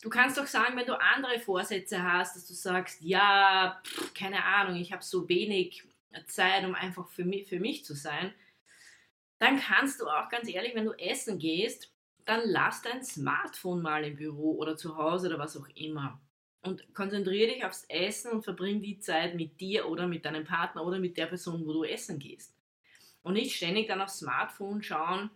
Du 0.00 0.10
kannst 0.10 0.38
doch 0.38 0.46
sagen, 0.46 0.76
wenn 0.76 0.86
du 0.86 0.98
andere 1.00 1.40
Vorsätze 1.40 2.02
hast, 2.02 2.36
dass 2.36 2.46
du 2.46 2.54
sagst, 2.54 3.02
ja, 3.02 3.80
pff, 3.84 4.14
keine 4.14 4.44
Ahnung, 4.44 4.76
ich 4.76 4.92
habe 4.92 5.02
so 5.02 5.28
wenig 5.28 5.87
Zeit, 6.26 6.64
um 6.64 6.74
einfach 6.74 7.08
für 7.08 7.24
mich, 7.24 7.48
für 7.48 7.60
mich 7.60 7.84
zu 7.84 7.94
sein, 7.94 8.32
dann 9.38 9.60
kannst 9.60 10.00
du 10.00 10.06
auch 10.06 10.28
ganz 10.28 10.48
ehrlich, 10.48 10.74
wenn 10.74 10.84
du 10.84 10.92
essen 10.92 11.38
gehst, 11.38 11.92
dann 12.24 12.42
lass 12.44 12.82
dein 12.82 13.02
Smartphone 13.04 13.80
mal 13.80 14.04
im 14.04 14.16
Büro 14.16 14.56
oder 14.58 14.76
zu 14.76 14.96
Hause 14.96 15.28
oder 15.28 15.38
was 15.38 15.56
auch 15.56 15.68
immer. 15.74 16.20
Und 16.60 16.92
konzentriere 16.92 17.54
dich 17.54 17.64
aufs 17.64 17.84
Essen 17.88 18.32
und 18.32 18.42
verbring 18.42 18.82
die 18.82 18.98
Zeit 18.98 19.34
mit 19.36 19.60
dir 19.60 19.88
oder 19.88 20.06
mit 20.06 20.24
deinem 20.24 20.44
Partner 20.44 20.84
oder 20.84 20.98
mit 20.98 21.16
der 21.16 21.26
Person, 21.26 21.64
wo 21.66 21.72
du 21.72 21.84
essen 21.84 22.18
gehst. 22.18 22.54
Und 23.22 23.34
nicht 23.34 23.56
ständig 23.56 23.86
dann 23.86 24.00
aufs 24.00 24.18
Smartphone 24.18 24.82
schauen, 24.82 25.30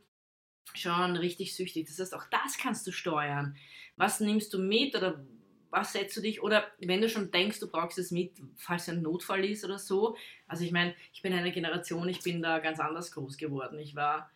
schon 0.75 1.17
richtig 1.17 1.55
süchtig. 1.55 1.87
Das 1.87 1.99
heißt, 1.99 2.15
auch 2.15 2.27
das 2.31 2.59
kannst 2.59 2.87
du 2.87 2.93
steuern. 2.93 3.57
Was 3.97 4.21
nimmst 4.21 4.53
du 4.53 4.59
mit 4.59 4.97
oder 4.97 5.25
was 5.73 5.95
setzt 5.95 6.17
du 6.19 6.21
dich? 6.21 6.43
Oder 6.43 6.71
wenn 6.81 7.01
du 7.01 7.09
schon 7.09 7.31
denkst, 7.31 7.59
du 7.59 7.67
brauchst 7.67 7.99
es 7.99 8.11
mit, 8.11 8.33
falls 8.57 8.91
ein 8.91 9.01
Notfall 9.01 9.45
ist 9.47 9.65
oder 9.65 9.79
so. 9.79 10.17
Also 10.47 10.65
ich 10.65 10.71
meine, 10.71 10.95
ich 11.15 11.23
bin 11.23 11.33
eine 11.33 11.51
Generation, 11.51 12.09
ich 12.11 12.23
bin 12.23 12.43
da 12.43 12.59
ganz 12.59 12.79
anders 12.79 13.11
groß 13.11 13.39
geworden. 13.39 13.79
Ich 13.79 13.97
war 13.97 14.31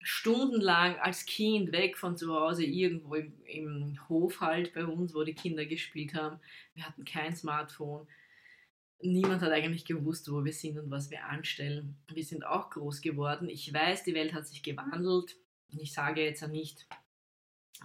stundenlang 0.00 0.98
als 0.98 1.26
Kind 1.26 1.72
weg 1.72 1.98
von 1.98 2.16
zu 2.16 2.34
Hause, 2.34 2.64
irgendwo 2.64 3.16
im, 3.16 3.34
im 3.44 4.08
Hof 4.08 4.40
halt 4.40 4.72
bei 4.72 4.86
uns, 4.86 5.14
wo 5.14 5.22
die 5.22 5.34
Kinder 5.34 5.66
gespielt 5.66 6.14
haben. 6.14 6.40
Wir 6.74 6.86
hatten 6.86 7.04
kein 7.04 7.36
Smartphone. 7.36 8.08
Niemand 9.02 9.42
hat 9.42 9.52
eigentlich 9.52 9.84
gewusst, 9.84 10.32
wo 10.32 10.42
wir 10.42 10.54
sind 10.54 10.78
und 10.78 10.90
was 10.90 11.10
wir 11.10 11.26
anstellen. 11.26 11.94
Wir 12.10 12.24
sind 12.24 12.46
auch 12.46 12.70
groß 12.70 13.02
geworden. 13.02 13.50
Ich 13.50 13.72
weiß, 13.72 14.04
die 14.04 14.14
Welt 14.14 14.32
hat 14.32 14.46
sich 14.46 14.62
gewandelt. 14.62 15.36
Ich 15.68 15.92
sage 15.92 16.22
jetzt 16.22 16.40
ja 16.40 16.48
nicht, 16.48 16.86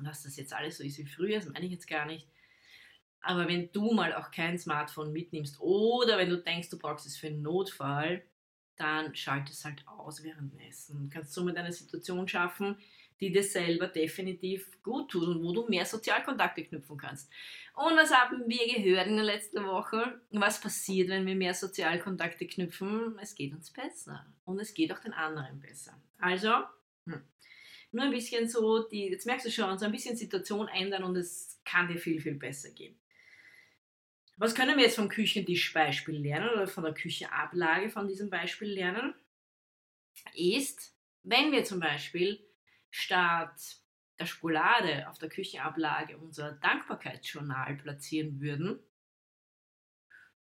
dass 0.02 0.24
das 0.24 0.38
jetzt 0.38 0.54
alles 0.54 0.78
so 0.78 0.84
ist 0.84 0.98
wie 0.98 1.06
früher, 1.06 1.40
das 1.40 1.50
meine 1.50 1.66
ich 1.66 1.74
jetzt 1.74 1.90
gar 1.90 2.06
nicht. 2.06 2.26
Aber 3.26 3.48
wenn 3.48 3.72
du 3.72 3.92
mal 3.92 4.14
auch 4.14 4.30
kein 4.30 4.60
Smartphone 4.60 5.12
mitnimmst 5.12 5.60
oder 5.60 6.20
wenn 6.20 6.30
du 6.30 6.38
denkst, 6.38 6.70
du 6.70 6.78
brauchst 6.78 7.08
es 7.08 7.18
für 7.18 7.28
einen 7.28 7.42
Notfall, 7.42 8.24
dann 8.78 9.16
schalt 9.16 9.50
es 9.50 9.66
halt 9.66 9.84
aus 9.88 10.24
während 10.24 10.54
Essen. 10.62 11.10
Du 11.10 11.10
kannst 11.10 11.34
somit 11.34 11.58
eine 11.58 11.72
Situation 11.72 12.28
schaffen, 12.28 12.78
die 13.20 13.32
dir 13.32 13.42
selber 13.42 13.88
definitiv 13.88 14.82
gut 14.84 15.10
tut 15.10 15.28
und 15.28 15.44
wo 15.44 15.54
du 15.54 15.68
mehr 15.68 15.86
Sozialkontakte 15.86 16.66
knüpfen 16.66 16.98
kannst. 16.98 17.32
Und 17.74 17.96
was 17.96 18.14
haben 18.14 18.44
wir 18.48 18.76
gehört 18.76 19.08
in 19.08 19.16
der 19.16 19.26
letzten 19.26 19.66
Woche? 19.66 20.22
Was 20.30 20.62
passiert, 20.62 21.10
wenn 21.10 21.26
wir 21.26 21.36
mehr 21.36 21.56
Sozialkontakte 21.56 22.46
knüpfen? 22.46 23.18
Es 23.20 23.34
geht 23.34 23.54
uns 23.54 23.72
besser 23.72 24.24
und 24.44 24.60
es 24.60 24.76
geht 24.76 24.94
auch 24.94 25.00
den 25.00 25.14
anderen 25.14 25.60
besser. 25.62 26.00
Also, 26.20 26.52
hm. 27.08 27.24
nur 27.92 28.04
ein 28.04 28.12
bisschen 28.12 28.48
so, 28.48 28.88
die, 28.88 29.08
jetzt 29.08 29.26
merkst 29.26 29.48
du 29.48 29.52
schon, 29.52 29.80
so 29.80 29.86
ein 29.86 29.92
bisschen 29.92 30.16
Situation 30.16 30.68
ändern 30.68 31.04
und 31.04 31.16
es 31.16 31.60
kann 31.66 31.88
dir 31.88 31.98
viel, 31.98 32.22
viel 32.22 32.36
besser 32.36 32.70
gehen. 32.70 32.96
Was 34.38 34.54
können 34.54 34.76
wir 34.76 34.84
jetzt 34.84 34.98
vom 34.98 35.08
Küchentischbeispiel 35.08 36.18
lernen 36.18 36.50
oder 36.50 36.68
von 36.68 36.84
der 36.84 36.94
Küchenablage 36.94 37.90
von 37.90 38.08
diesem 38.08 38.30
Beispiel 38.30 38.70
lernen? 38.70 39.14
Ist, 40.34 40.94
wenn 41.24 41.54
wir 41.54 41.64
zum 41.64 41.80
Beispiel 41.80 42.46
statt 42.90 43.78
der 44.20 44.26
Schokolade 44.26 45.10
auf 45.10 45.18
der 45.20 45.30
Küchenablage 45.30 46.18
unser 46.18 46.52
Dankbarkeitsjournal 46.54 47.78
platzieren 47.78 48.42
würden, 48.42 48.80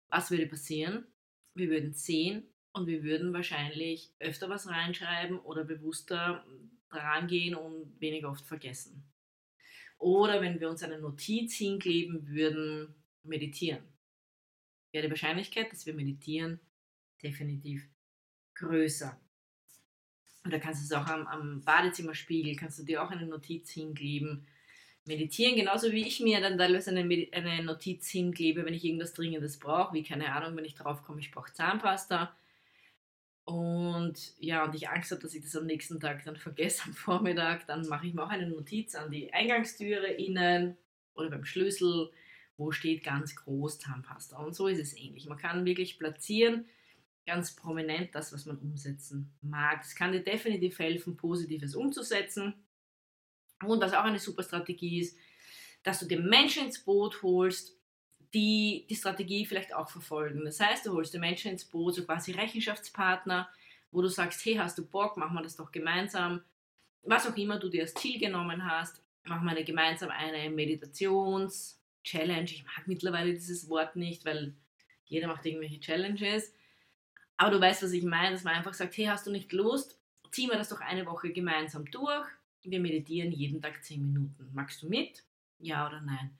was 0.09 0.31
würde 0.31 0.47
passieren? 0.47 1.05
Wir 1.53 1.69
würden 1.69 1.93
sehen 1.93 2.45
und 2.73 2.87
wir 2.87 3.03
würden 3.03 3.33
wahrscheinlich 3.33 4.13
öfter 4.19 4.49
was 4.49 4.67
reinschreiben 4.67 5.39
oder 5.39 5.63
bewusster 5.63 6.45
dran 6.89 7.27
gehen 7.27 7.55
und 7.55 7.99
weniger 7.99 8.29
oft 8.29 8.45
vergessen. 8.45 9.03
Oder 9.97 10.41
wenn 10.41 10.59
wir 10.59 10.69
uns 10.69 10.83
eine 10.83 10.99
Notiz 10.99 11.55
hinkleben 11.55 12.27
würden, 12.27 12.95
meditieren. 13.27 13.83
Wäre 14.91 15.05
die 15.05 15.11
Wahrscheinlichkeit, 15.11 15.71
dass 15.71 15.85
wir 15.85 15.93
meditieren, 15.93 16.59
definitiv 17.21 17.87
größer. 18.55 19.19
Oder 20.45 20.59
kannst 20.59 20.81
du 20.81 20.85
es 20.85 21.01
auch 21.01 21.07
am, 21.07 21.27
am 21.27 21.61
Badezimmerspiegel, 21.61 22.55
kannst 22.55 22.79
du 22.79 22.83
dir 22.83 23.03
auch 23.03 23.11
eine 23.11 23.25
Notiz 23.25 23.69
hinkleben. 23.71 24.47
Meditieren, 25.05 25.55
genauso 25.55 25.91
wie 25.91 26.05
ich 26.05 26.19
mir 26.19 26.41
dann 26.41 26.57
teilweise 26.57 26.91
eine, 26.91 27.27
eine 27.31 27.63
Notiz 27.63 28.09
hinklebe, 28.09 28.65
wenn 28.65 28.73
ich 28.73 28.83
irgendwas 28.83 29.13
Dringendes 29.13 29.57
brauche, 29.57 29.93
wie 29.93 30.03
keine 30.03 30.33
Ahnung, 30.33 30.57
wenn 30.57 30.65
ich 30.65 30.75
drauf 30.75 31.03
komme, 31.03 31.19
ich 31.19 31.31
brauche 31.31 31.53
Zahnpasta. 31.53 32.35
Und 33.45 34.33
ja, 34.39 34.65
und 34.65 34.75
ich 34.75 34.89
Angst 34.89 35.11
habe, 35.11 35.21
dass 35.21 35.33
ich 35.33 35.41
das 35.41 35.55
am 35.55 35.65
nächsten 35.65 36.01
Tag 36.01 36.25
dann 36.25 36.35
vergesse 36.35 36.83
am 36.85 36.93
Vormittag, 36.93 37.65
dann 37.67 37.87
mache 37.87 38.07
ich 38.07 38.13
mir 38.13 38.23
auch 38.23 38.29
eine 38.29 38.49
Notiz 38.49 38.95
an 38.95 39.09
die 39.09 39.33
Eingangstüre 39.33 40.07
innen 40.07 40.75
oder 41.13 41.29
beim 41.29 41.45
Schlüssel 41.45 42.11
wo 42.57 42.71
steht 42.71 43.03
ganz 43.03 43.35
groß 43.35 43.79
Zahnpasta. 43.79 44.37
Und 44.37 44.55
so 44.55 44.67
ist 44.67 44.79
es 44.79 44.97
ähnlich. 44.97 45.27
Man 45.27 45.37
kann 45.37 45.63
wirklich 45.65 45.99
platzieren, 45.99 46.65
ganz 47.25 47.55
prominent 47.55 48.15
das, 48.15 48.33
was 48.33 48.45
man 48.45 48.57
umsetzen 48.57 49.31
mag. 49.41 49.81
Es 49.83 49.95
kann 49.95 50.11
dir 50.11 50.23
definitiv 50.23 50.79
helfen, 50.79 51.17
Positives 51.17 51.75
umzusetzen. 51.75 52.55
Und 53.63 53.81
was 53.81 53.93
auch 53.93 54.03
eine 54.03 54.19
super 54.19 54.43
Strategie 54.43 55.01
ist, 55.01 55.17
dass 55.83 55.99
du 55.99 56.05
dir 56.05 56.19
Menschen 56.19 56.65
ins 56.65 56.83
Boot 56.83 57.21
holst, 57.21 57.75
die 58.33 58.85
die 58.89 58.95
Strategie 58.95 59.45
vielleicht 59.45 59.73
auch 59.73 59.89
verfolgen. 59.89 60.43
Das 60.43 60.59
heißt, 60.59 60.85
du 60.85 60.93
holst 60.93 61.13
dir 61.13 61.19
Menschen 61.19 61.51
ins 61.51 61.65
Boot, 61.65 61.95
so 61.95 62.03
quasi 62.03 62.31
Rechenschaftspartner, 62.31 63.49
wo 63.91 64.01
du 64.01 64.09
sagst, 64.09 64.43
hey, 64.45 64.55
hast 64.55 64.77
du 64.77 64.85
Bock, 64.85 65.17
machen 65.17 65.35
wir 65.35 65.43
das 65.43 65.55
doch 65.55 65.71
gemeinsam. 65.71 66.41
Was 67.03 67.27
auch 67.27 67.37
immer 67.37 67.57
du 67.57 67.69
dir 67.69 67.83
als 67.83 67.93
Ziel 67.93 68.19
genommen 68.19 68.65
hast, 68.65 69.01
machen 69.23 69.45
wir 69.45 69.51
eine 69.51 69.63
gemeinsam 69.63 70.09
eine 70.09 70.49
Meditations- 70.49 71.77
Challenge. 72.03 72.45
Ich 72.45 72.63
mag 72.65 72.87
mittlerweile 72.87 73.33
dieses 73.33 73.69
Wort 73.69 73.95
nicht, 73.95 74.25
weil 74.25 74.53
jeder 75.05 75.27
macht 75.27 75.45
irgendwelche 75.45 75.79
Challenges. 75.79 76.53
Aber 77.37 77.51
du 77.51 77.61
weißt, 77.61 77.83
was 77.83 77.91
ich 77.91 78.03
meine, 78.03 78.31
dass 78.31 78.43
man 78.43 78.55
einfach 78.55 78.73
sagt, 78.73 78.97
hey, 78.97 79.05
hast 79.05 79.27
du 79.27 79.31
nicht 79.31 79.53
Lust? 79.53 79.99
Ziehen 80.31 80.49
wir 80.49 80.57
das 80.57 80.69
doch 80.69 80.81
eine 80.81 81.05
Woche 81.05 81.31
gemeinsam 81.31 81.89
durch. 81.89 82.27
Wir 82.63 82.79
meditieren 82.79 83.31
jeden 83.31 83.61
Tag 83.61 83.83
10 83.83 84.01
Minuten. 84.01 84.49
Magst 84.53 84.81
du 84.81 84.89
mit? 84.89 85.23
Ja 85.59 85.87
oder 85.87 86.01
nein? 86.01 86.37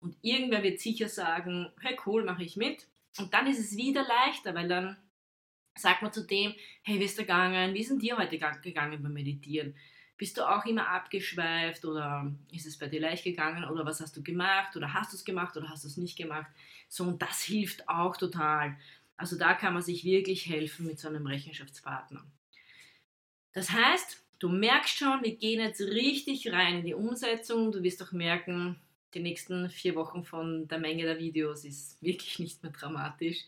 Und 0.00 0.16
irgendwer 0.22 0.62
wird 0.62 0.80
sicher 0.80 1.08
sagen, 1.08 1.70
hey 1.80 1.98
cool, 2.06 2.24
mache 2.24 2.44
ich 2.44 2.56
mit. 2.56 2.86
Und 3.18 3.34
dann 3.34 3.46
ist 3.46 3.58
es 3.58 3.76
wieder 3.76 4.06
leichter, 4.06 4.54
weil 4.54 4.68
dann 4.68 4.96
sagt 5.76 6.02
man 6.02 6.12
zu 6.12 6.26
dem, 6.26 6.54
hey, 6.82 7.00
wie 7.00 7.04
ist 7.04 7.18
der 7.18 7.24
gegangen? 7.24 7.74
Wie 7.74 7.82
sind 7.82 8.02
dir 8.02 8.16
heute 8.16 8.38
gegangen 8.38 9.02
beim 9.02 9.12
Meditieren? 9.12 9.74
Bist 10.18 10.38
du 10.38 10.48
auch 10.48 10.64
immer 10.64 10.88
abgeschweift 10.88 11.84
oder 11.84 12.32
ist 12.50 12.66
es 12.66 12.78
bei 12.78 12.88
dir 12.88 13.00
leicht 13.00 13.24
gegangen 13.24 13.64
oder 13.64 13.84
was 13.84 14.00
hast 14.00 14.16
du 14.16 14.22
gemacht 14.22 14.74
oder 14.76 14.94
hast 14.94 15.12
du 15.12 15.16
es 15.16 15.24
gemacht 15.24 15.56
oder 15.56 15.68
hast 15.68 15.84
du 15.84 15.88
es 15.88 15.98
nicht 15.98 16.16
gemacht? 16.16 16.50
So, 16.88 17.04
und 17.04 17.20
das 17.20 17.42
hilft 17.42 17.88
auch 17.88 18.16
total. 18.16 18.76
Also 19.18 19.36
da 19.36 19.54
kann 19.54 19.74
man 19.74 19.82
sich 19.82 20.04
wirklich 20.04 20.46
helfen 20.46 20.86
mit 20.86 20.98
so 20.98 21.08
einem 21.08 21.26
Rechenschaftspartner. 21.26 22.24
Das 23.52 23.70
heißt, 23.70 24.22
du 24.38 24.48
merkst 24.48 24.96
schon, 24.96 25.22
wir 25.22 25.36
gehen 25.36 25.60
jetzt 25.60 25.80
richtig 25.80 26.52
rein 26.52 26.78
in 26.78 26.84
die 26.84 26.94
Umsetzung. 26.94 27.72
Du 27.72 27.82
wirst 27.82 28.02
auch 28.02 28.12
merken, 28.12 28.80
die 29.14 29.20
nächsten 29.20 29.70
vier 29.70 29.94
Wochen 29.94 30.24
von 30.24 30.68
der 30.68 30.78
Menge 30.78 31.04
der 31.04 31.18
Videos 31.18 31.64
ist 31.64 32.02
wirklich 32.02 32.38
nicht 32.38 32.62
mehr 32.62 32.72
dramatisch. 32.72 33.44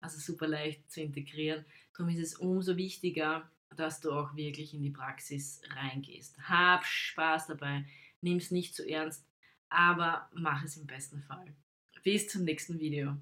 Also 0.00 0.18
super 0.18 0.48
leicht 0.48 0.90
zu 0.90 1.00
integrieren. 1.00 1.64
Darum 1.96 2.12
ist 2.12 2.18
es 2.18 2.34
umso 2.34 2.76
wichtiger, 2.76 3.48
dass 3.76 4.00
du 4.00 4.12
auch 4.12 4.34
wirklich 4.36 4.74
in 4.74 4.82
die 4.82 4.90
Praxis 4.90 5.60
reingehst. 5.74 6.36
Hab 6.48 6.84
Spaß 6.84 7.46
dabei, 7.48 7.84
nimm 8.20 8.38
es 8.38 8.50
nicht 8.50 8.74
zu 8.74 8.88
ernst, 8.88 9.26
aber 9.68 10.28
mach 10.32 10.64
es 10.64 10.76
im 10.76 10.86
besten 10.86 11.22
Fall. 11.22 11.54
Bis 12.02 12.28
zum 12.28 12.44
nächsten 12.44 12.78
Video. 12.78 13.16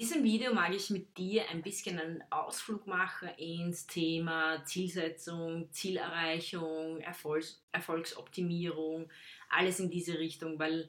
In 0.00 0.06
diesem 0.06 0.24
Video 0.24 0.54
mag 0.54 0.74
ich 0.74 0.88
mit 0.88 1.18
dir 1.18 1.46
ein 1.50 1.60
bisschen 1.60 1.98
einen 1.98 2.24
Ausflug 2.30 2.86
machen 2.86 3.28
ins 3.36 3.86
Thema 3.86 4.64
Zielsetzung, 4.64 5.70
Zielerreichung, 5.72 7.00
Erfolgs 7.02 7.62
Erfolgsoptimierung, 7.70 9.10
alles 9.50 9.78
in 9.78 9.90
diese 9.90 10.18
Richtung, 10.18 10.58
weil 10.58 10.88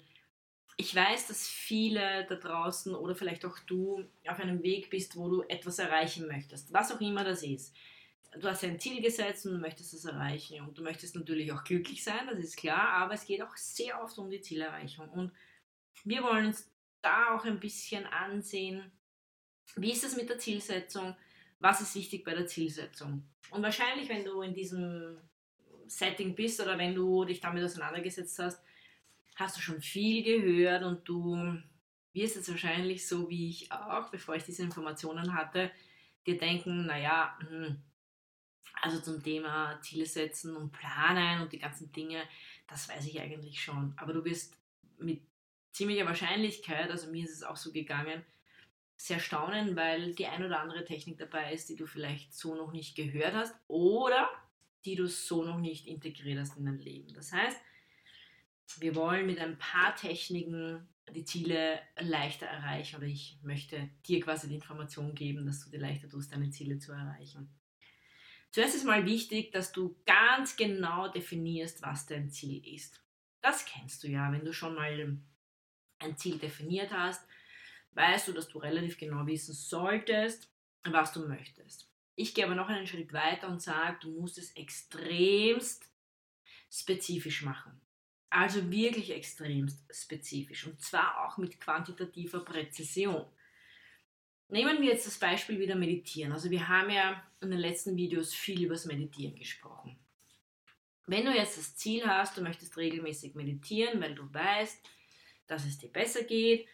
ich 0.77 0.95
weiß, 0.95 1.27
dass 1.27 1.47
viele 1.47 2.25
da 2.27 2.35
draußen 2.35 2.95
oder 2.95 3.13
vielleicht 3.13 3.43
auch 3.43 3.59
du 3.59 4.05
auf 4.25 4.39
einem 4.39 4.63
Weg 4.63 4.89
bist, 4.89 5.17
wo 5.17 5.29
du 5.29 5.41
etwas 5.43 5.79
erreichen 5.79 6.27
möchtest, 6.27 6.71
was 6.71 6.93
auch 6.93 7.01
immer 7.01 7.25
das 7.25 7.43
ist 7.43 7.75
du 8.39 8.47
hast 8.47 8.63
ein 8.63 8.79
Ziel 8.79 9.01
gesetzt 9.01 9.45
und 9.45 9.59
möchtest 9.59 9.93
es 9.93 10.05
erreichen. 10.05 10.61
Und 10.61 10.77
du 10.77 10.83
möchtest 10.83 11.15
natürlich 11.15 11.51
auch 11.51 11.63
glücklich 11.63 12.03
sein, 12.03 12.27
das 12.27 12.39
ist 12.39 12.57
klar, 12.57 12.89
aber 12.89 13.13
es 13.13 13.25
geht 13.25 13.41
auch 13.41 13.55
sehr 13.57 14.01
oft 14.01 14.17
um 14.17 14.29
die 14.29 14.41
Zielerreichung. 14.41 15.09
Und 15.09 15.31
wir 16.03 16.23
wollen 16.23 16.47
uns 16.47 16.71
da 17.01 17.35
auch 17.35 17.45
ein 17.45 17.59
bisschen 17.59 18.05
ansehen, 18.05 18.91
wie 19.75 19.91
ist 19.91 20.03
es 20.03 20.15
mit 20.15 20.29
der 20.29 20.39
Zielsetzung, 20.39 21.15
was 21.59 21.81
ist 21.81 21.95
wichtig 21.95 22.23
bei 22.23 22.33
der 22.33 22.47
Zielsetzung. 22.47 23.23
Und 23.51 23.63
wahrscheinlich, 23.63 24.09
wenn 24.09 24.25
du 24.25 24.41
in 24.41 24.53
diesem 24.53 25.17
Setting 25.87 26.35
bist 26.35 26.59
oder 26.61 26.77
wenn 26.77 26.95
du 26.95 27.25
dich 27.25 27.39
damit 27.39 27.63
auseinandergesetzt 27.63 28.39
hast, 28.39 28.61
hast 29.35 29.57
du 29.57 29.61
schon 29.61 29.81
viel 29.81 30.23
gehört 30.23 30.83
und 30.83 31.07
du 31.07 31.57
wirst 32.13 32.35
jetzt 32.35 32.49
wahrscheinlich 32.49 33.07
so 33.07 33.29
wie 33.29 33.49
ich 33.49 33.71
auch, 33.71 34.09
bevor 34.09 34.35
ich 34.35 34.43
diese 34.43 34.63
Informationen 34.63 35.33
hatte, 35.33 35.71
dir 36.25 36.37
denken, 36.37 36.85
naja, 36.85 37.37
hm, 37.47 37.81
also 38.81 38.99
zum 38.99 39.21
Thema 39.23 39.79
Ziele 39.81 40.05
setzen 40.05 40.55
und 40.55 40.71
planen 40.71 41.41
und 41.41 41.53
die 41.53 41.59
ganzen 41.59 41.91
Dinge, 41.91 42.23
das 42.67 42.89
weiß 42.89 43.05
ich 43.05 43.19
eigentlich 43.19 43.61
schon. 43.61 43.93
Aber 43.97 44.13
du 44.13 44.25
wirst 44.25 44.57
mit 44.97 45.21
ziemlicher 45.71 46.05
Wahrscheinlichkeit, 46.05 46.89
also 46.89 47.09
mir 47.11 47.23
ist 47.23 47.33
es 47.35 47.43
auch 47.43 47.57
so 47.57 47.71
gegangen, 47.71 48.23
sehr 48.95 49.19
staunen, 49.19 49.75
weil 49.75 50.13
die 50.13 50.27
ein 50.27 50.43
oder 50.43 50.59
andere 50.59 50.85
Technik 50.85 51.17
dabei 51.17 51.53
ist, 51.53 51.69
die 51.69 51.75
du 51.75 51.87
vielleicht 51.87 52.33
so 52.33 52.55
noch 52.55 52.71
nicht 52.71 52.95
gehört 52.95 53.33
hast 53.33 53.55
oder 53.67 54.29
die 54.85 54.95
du 54.95 55.07
so 55.07 55.43
noch 55.43 55.59
nicht 55.59 55.87
integriert 55.87 56.39
hast 56.39 56.57
in 56.57 56.65
dein 56.65 56.79
Leben. 56.79 57.13
Das 57.13 57.31
heißt, 57.31 57.59
wir 58.79 58.95
wollen 58.95 59.25
mit 59.25 59.39
ein 59.39 59.57
paar 59.57 59.95
Techniken 59.95 60.87
die 61.13 61.25
Ziele 61.25 61.79
leichter 61.99 62.45
erreichen 62.45 62.97
oder 62.97 63.07
ich 63.07 63.39
möchte 63.41 63.89
dir 64.07 64.21
quasi 64.21 64.47
die 64.47 64.55
Information 64.55 65.13
geben, 65.13 65.45
dass 65.45 65.63
du 65.63 65.71
dir 65.71 65.79
leichter 65.79 66.07
tust, 66.07 66.31
deine 66.31 66.51
Ziele 66.51 66.79
zu 66.79 66.91
erreichen. 66.91 67.49
Zuerst 68.51 68.75
ist 68.75 68.83
mal 68.83 69.05
wichtig, 69.05 69.51
dass 69.51 69.71
du 69.71 69.95
ganz 70.05 70.57
genau 70.57 71.07
definierst, 71.07 71.81
was 71.81 72.05
dein 72.05 72.29
Ziel 72.29 72.65
ist. 72.75 73.01
Das 73.41 73.65
kennst 73.65 74.03
du 74.03 74.07
ja, 74.07 74.31
wenn 74.31 74.43
du 74.43 74.53
schon 74.53 74.75
mal 74.75 75.17
ein 75.99 76.17
Ziel 76.17 76.37
definiert 76.37 76.91
hast, 76.91 77.25
weißt 77.93 78.27
du, 78.27 78.33
dass 78.33 78.49
du 78.49 78.59
relativ 78.59 78.97
genau 78.97 79.25
wissen 79.25 79.53
solltest, 79.53 80.51
was 80.83 81.13
du 81.13 81.27
möchtest. 81.27 81.89
Ich 82.15 82.33
gehe 82.33 82.45
aber 82.45 82.55
noch 82.55 82.67
einen 82.67 82.87
Schritt 82.87 83.13
weiter 83.13 83.47
und 83.47 83.61
sage, 83.61 83.97
du 84.01 84.11
musst 84.11 84.37
es 84.37 84.51
extremst 84.55 85.89
spezifisch 86.69 87.43
machen. 87.43 87.79
Also 88.29 88.69
wirklich 88.69 89.11
extremst 89.11 89.83
spezifisch 89.93 90.65
und 90.67 90.81
zwar 90.81 91.25
auch 91.25 91.37
mit 91.37 91.59
quantitativer 91.59 92.43
Präzision. 92.43 93.25
Nehmen 94.51 94.81
wir 94.81 94.89
jetzt 94.89 95.07
das 95.07 95.17
Beispiel 95.17 95.59
wieder 95.59 95.75
Meditieren. 95.75 96.33
Also 96.33 96.51
wir 96.51 96.67
haben 96.67 96.89
ja 96.89 97.23
in 97.39 97.51
den 97.51 97.59
letzten 97.59 97.95
Videos 97.95 98.33
viel 98.33 98.65
über 98.65 98.73
das 98.73 98.85
Meditieren 98.85 99.37
gesprochen. 99.37 99.97
Wenn 101.07 101.25
du 101.25 101.31
jetzt 101.33 101.57
das 101.57 101.77
Ziel 101.77 102.05
hast, 102.05 102.35
du 102.35 102.41
möchtest 102.41 102.75
regelmäßig 102.75 103.33
meditieren, 103.33 104.01
weil 104.01 104.13
du 104.13 104.31
weißt, 104.33 104.77
dass 105.47 105.65
es 105.65 105.77
dir 105.77 105.89
besser 105.89 106.23
geht 106.23 106.67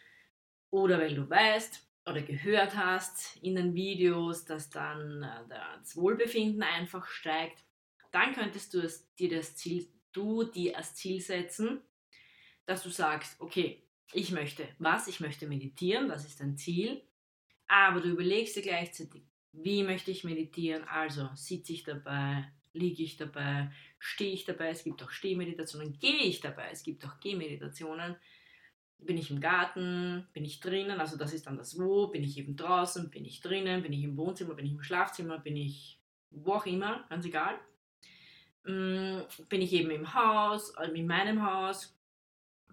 oder 0.70 0.98
weil 0.98 1.14
du 1.14 1.30
weißt 1.30 1.80
oder 2.04 2.20
gehört 2.20 2.74
hast 2.74 3.36
in 3.42 3.54
den 3.54 3.74
Videos, 3.74 4.44
dass 4.44 4.70
dann 4.70 5.22
äh, 5.22 5.48
das 5.78 5.96
Wohlbefinden 5.96 6.64
einfach 6.64 7.06
steigt, 7.06 7.62
dann 8.10 8.34
könntest 8.34 8.74
du 8.74 8.80
es, 8.80 9.14
dir 9.14 9.30
das 9.30 9.54
Ziel, 9.54 9.86
du 10.12 10.42
dir 10.42 10.76
als 10.76 10.96
Ziel 10.96 11.20
setzen, 11.20 11.80
dass 12.66 12.82
du 12.82 12.90
sagst, 12.90 13.40
okay, 13.40 13.84
ich 14.12 14.32
möchte 14.32 14.66
was, 14.78 15.06
ich 15.06 15.20
möchte 15.20 15.46
meditieren, 15.46 16.08
das 16.08 16.24
ist 16.24 16.40
dein 16.40 16.56
Ziel, 16.56 17.02
aber 17.68 18.00
du 18.00 18.08
überlegst 18.08 18.56
dir 18.56 18.62
gleichzeitig, 18.62 19.22
wie 19.52 19.82
möchte 19.82 20.10
ich 20.10 20.24
meditieren, 20.24 20.84
also 20.84 21.28
sitze 21.34 21.72
ich 21.72 21.84
dabei, 21.84 22.50
liege 22.72 23.02
ich 23.02 23.16
dabei, 23.16 23.70
stehe 23.98 24.32
ich 24.32 24.44
dabei, 24.44 24.70
es 24.70 24.84
gibt 24.84 25.02
auch 25.02 25.10
Stehmeditationen, 25.10 25.98
gehe 25.98 26.22
ich 26.22 26.40
dabei, 26.40 26.68
es 26.72 26.82
gibt 26.82 27.04
auch 27.04 27.20
Gehmeditationen, 27.20 28.16
bin 28.98 29.16
ich 29.16 29.30
im 29.30 29.40
Garten, 29.40 30.26
bin 30.32 30.44
ich 30.44 30.60
drinnen, 30.60 31.00
also 31.00 31.16
das 31.16 31.32
ist 31.32 31.46
dann 31.46 31.56
das 31.56 31.78
Wo, 31.78 32.08
bin 32.08 32.24
ich 32.24 32.36
eben 32.38 32.56
draußen, 32.56 33.10
bin 33.10 33.24
ich 33.24 33.40
drinnen, 33.40 33.82
bin 33.82 33.92
ich 33.92 34.02
im 34.02 34.16
Wohnzimmer, 34.16 34.54
bin 34.54 34.66
ich 34.66 34.72
im 34.72 34.82
Schlafzimmer, 34.82 35.38
bin 35.38 35.56
ich 35.56 36.00
wo 36.30 36.54
auch 36.54 36.66
immer, 36.66 37.04
ganz 37.08 37.24
egal. 37.24 37.58
Mm, 38.64 39.20
bin 39.48 39.62
ich 39.62 39.72
eben 39.72 39.90
im 39.90 40.14
Haus, 40.14 40.74
in 40.94 41.06
meinem 41.06 41.44
Haus, 41.44 41.97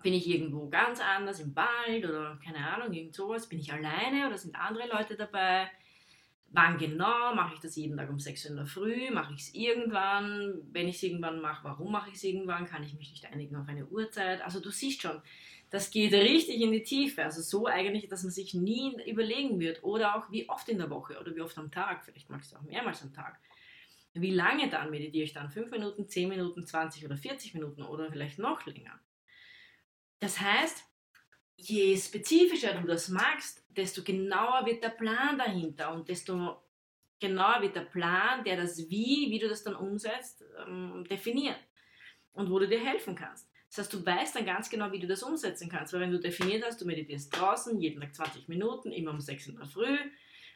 bin 0.05 0.13
ich 0.13 0.29
irgendwo 0.29 0.69
ganz 0.69 1.01
anders, 1.01 1.39
im 1.39 1.55
Wald 1.55 2.05
oder 2.05 2.39
keine 2.45 2.59
Ahnung, 2.59 2.93
irgend 2.93 3.15
sowas, 3.15 3.49
bin 3.49 3.57
ich 3.57 3.73
alleine 3.73 4.27
oder 4.27 4.37
sind 4.37 4.55
andere 4.55 4.87
Leute 4.87 5.15
dabei? 5.15 5.67
Wann 6.51 6.77
genau? 6.77 7.33
Mache 7.33 7.55
ich 7.55 7.59
das 7.59 7.75
jeden 7.75 7.97
Tag 7.97 8.11
um 8.11 8.19
6 8.19 8.45
Uhr 8.45 8.51
in 8.51 8.57
der 8.57 8.67
Früh? 8.67 9.09
Mache 9.09 9.33
ich 9.33 9.41
es 9.41 9.55
irgendwann? 9.55 10.61
Wenn 10.71 10.87
ich 10.87 10.97
es 10.97 11.03
irgendwann 11.03 11.41
mache, 11.41 11.63
warum 11.63 11.91
mache 11.91 12.11
ich 12.11 12.17
es 12.17 12.23
irgendwann? 12.23 12.67
Kann 12.67 12.83
ich 12.83 12.93
mich 12.93 13.09
nicht 13.09 13.25
einigen 13.25 13.55
auf 13.55 13.67
eine 13.67 13.87
Uhrzeit? 13.87 14.43
Also 14.43 14.59
du 14.59 14.69
siehst 14.69 15.01
schon, 15.01 15.23
das 15.71 15.89
geht 15.89 16.13
richtig 16.13 16.61
in 16.61 16.71
die 16.71 16.83
Tiefe. 16.83 17.23
Also 17.23 17.41
so 17.41 17.65
eigentlich, 17.65 18.07
dass 18.07 18.21
man 18.21 18.31
sich 18.31 18.53
nie 18.53 18.95
überlegen 19.07 19.59
wird. 19.59 19.83
Oder 19.83 20.17
auch 20.17 20.31
wie 20.31 20.47
oft 20.47 20.69
in 20.69 20.77
der 20.77 20.91
Woche 20.91 21.19
oder 21.19 21.35
wie 21.35 21.41
oft 21.41 21.57
am 21.57 21.71
Tag. 21.71 22.05
Vielleicht 22.05 22.29
magst 22.29 22.51
du 22.51 22.57
auch 22.57 22.61
mehrmals 22.61 23.01
am 23.01 23.11
Tag. 23.11 23.39
Wie 24.13 24.35
lange 24.35 24.69
dann 24.69 24.91
meditiere 24.91 25.23
ich 25.23 25.33
dann? 25.33 25.49
5 25.49 25.71
Minuten, 25.71 26.07
10 26.07 26.29
Minuten, 26.29 26.63
20 26.63 27.03
oder 27.05 27.17
40 27.17 27.55
Minuten 27.55 27.81
oder 27.81 28.11
vielleicht 28.11 28.37
noch 28.37 28.63
länger. 28.67 28.99
Das 30.25 30.39
heißt, 30.39 30.83
je 31.55 31.95
spezifischer 31.95 32.73
du 32.73 32.87
das 32.87 33.09
magst, 33.09 33.63
desto 33.69 34.01
genauer 34.01 34.65
wird 34.65 34.83
der 34.83 34.89
Plan 34.89 35.37
dahinter 35.37 35.93
und 35.93 36.09
desto 36.09 36.63
genauer 37.19 37.61
wird 37.61 37.75
der 37.75 37.81
Plan, 37.81 38.43
der 38.43 38.57
das 38.57 38.89
Wie, 38.89 39.27
wie 39.29 39.37
du 39.37 39.47
das 39.47 39.63
dann 39.63 39.75
umsetzt, 39.75 40.43
ähm, 40.65 41.05
definiert 41.07 41.59
und 42.33 42.49
wo 42.49 42.57
du 42.57 42.67
dir 42.67 42.83
helfen 42.83 43.13
kannst. 43.13 43.47
Das 43.69 43.77
heißt, 43.77 43.93
du 43.93 44.03
weißt 44.03 44.35
dann 44.35 44.47
ganz 44.47 44.67
genau, 44.67 44.91
wie 44.91 44.99
du 44.99 45.05
das 45.05 45.21
umsetzen 45.21 45.69
kannst. 45.69 45.93
Weil 45.93 45.99
wenn 45.99 46.11
du 46.11 46.19
definiert 46.19 46.65
hast, 46.65 46.81
du 46.81 46.85
meditierst 46.85 47.31
draußen, 47.37 47.79
jeden 47.79 48.01
Tag 48.01 48.15
20 48.15 48.47
Minuten, 48.47 48.91
immer 48.91 49.11
um 49.11 49.21
6 49.21 49.49
in 49.49 49.57
der 49.57 49.67
Früh, 49.67 49.95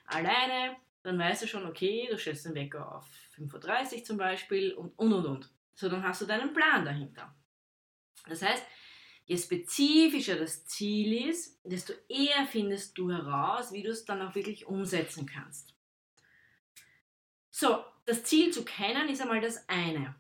alleine, 0.06 0.78
dann 1.04 1.20
weißt 1.20 1.44
du 1.44 1.48
schon, 1.48 1.68
okay, 1.68 2.08
du 2.10 2.18
stellst 2.18 2.44
den 2.44 2.56
Wecker 2.56 2.96
auf 2.96 3.08
5.30 3.38 3.98
Uhr 3.98 4.04
zum 4.04 4.18
Beispiel 4.18 4.74
und 4.74 4.98
und 4.98 5.14
und 5.14 5.26
und. 5.28 5.50
So, 5.76 5.90
dann 5.90 6.02
hast 6.02 6.22
du 6.22 6.26
deinen 6.26 6.54
Plan 6.56 6.84
dahinter. 6.84 7.36
Das 8.28 8.42
heißt, 8.42 8.66
je 9.30 9.38
spezifischer 9.38 10.38
das 10.38 10.66
Ziel 10.66 11.30
ist, 11.30 11.62
desto 11.64 11.94
eher 12.08 12.48
findest 12.48 12.98
du 12.98 13.12
heraus, 13.12 13.72
wie 13.72 13.84
du 13.84 13.92
es 13.92 14.04
dann 14.04 14.24
auch 14.24 14.34
wirklich 14.34 14.66
umsetzen 14.66 15.28
kannst. 15.28 15.76
So, 17.52 17.86
das 18.06 18.24
Ziel 18.24 18.52
zu 18.52 18.66
kennen 18.66 19.08
ist 19.08 19.22
einmal 19.22 19.40
das 19.40 19.70
eine. 19.70 20.16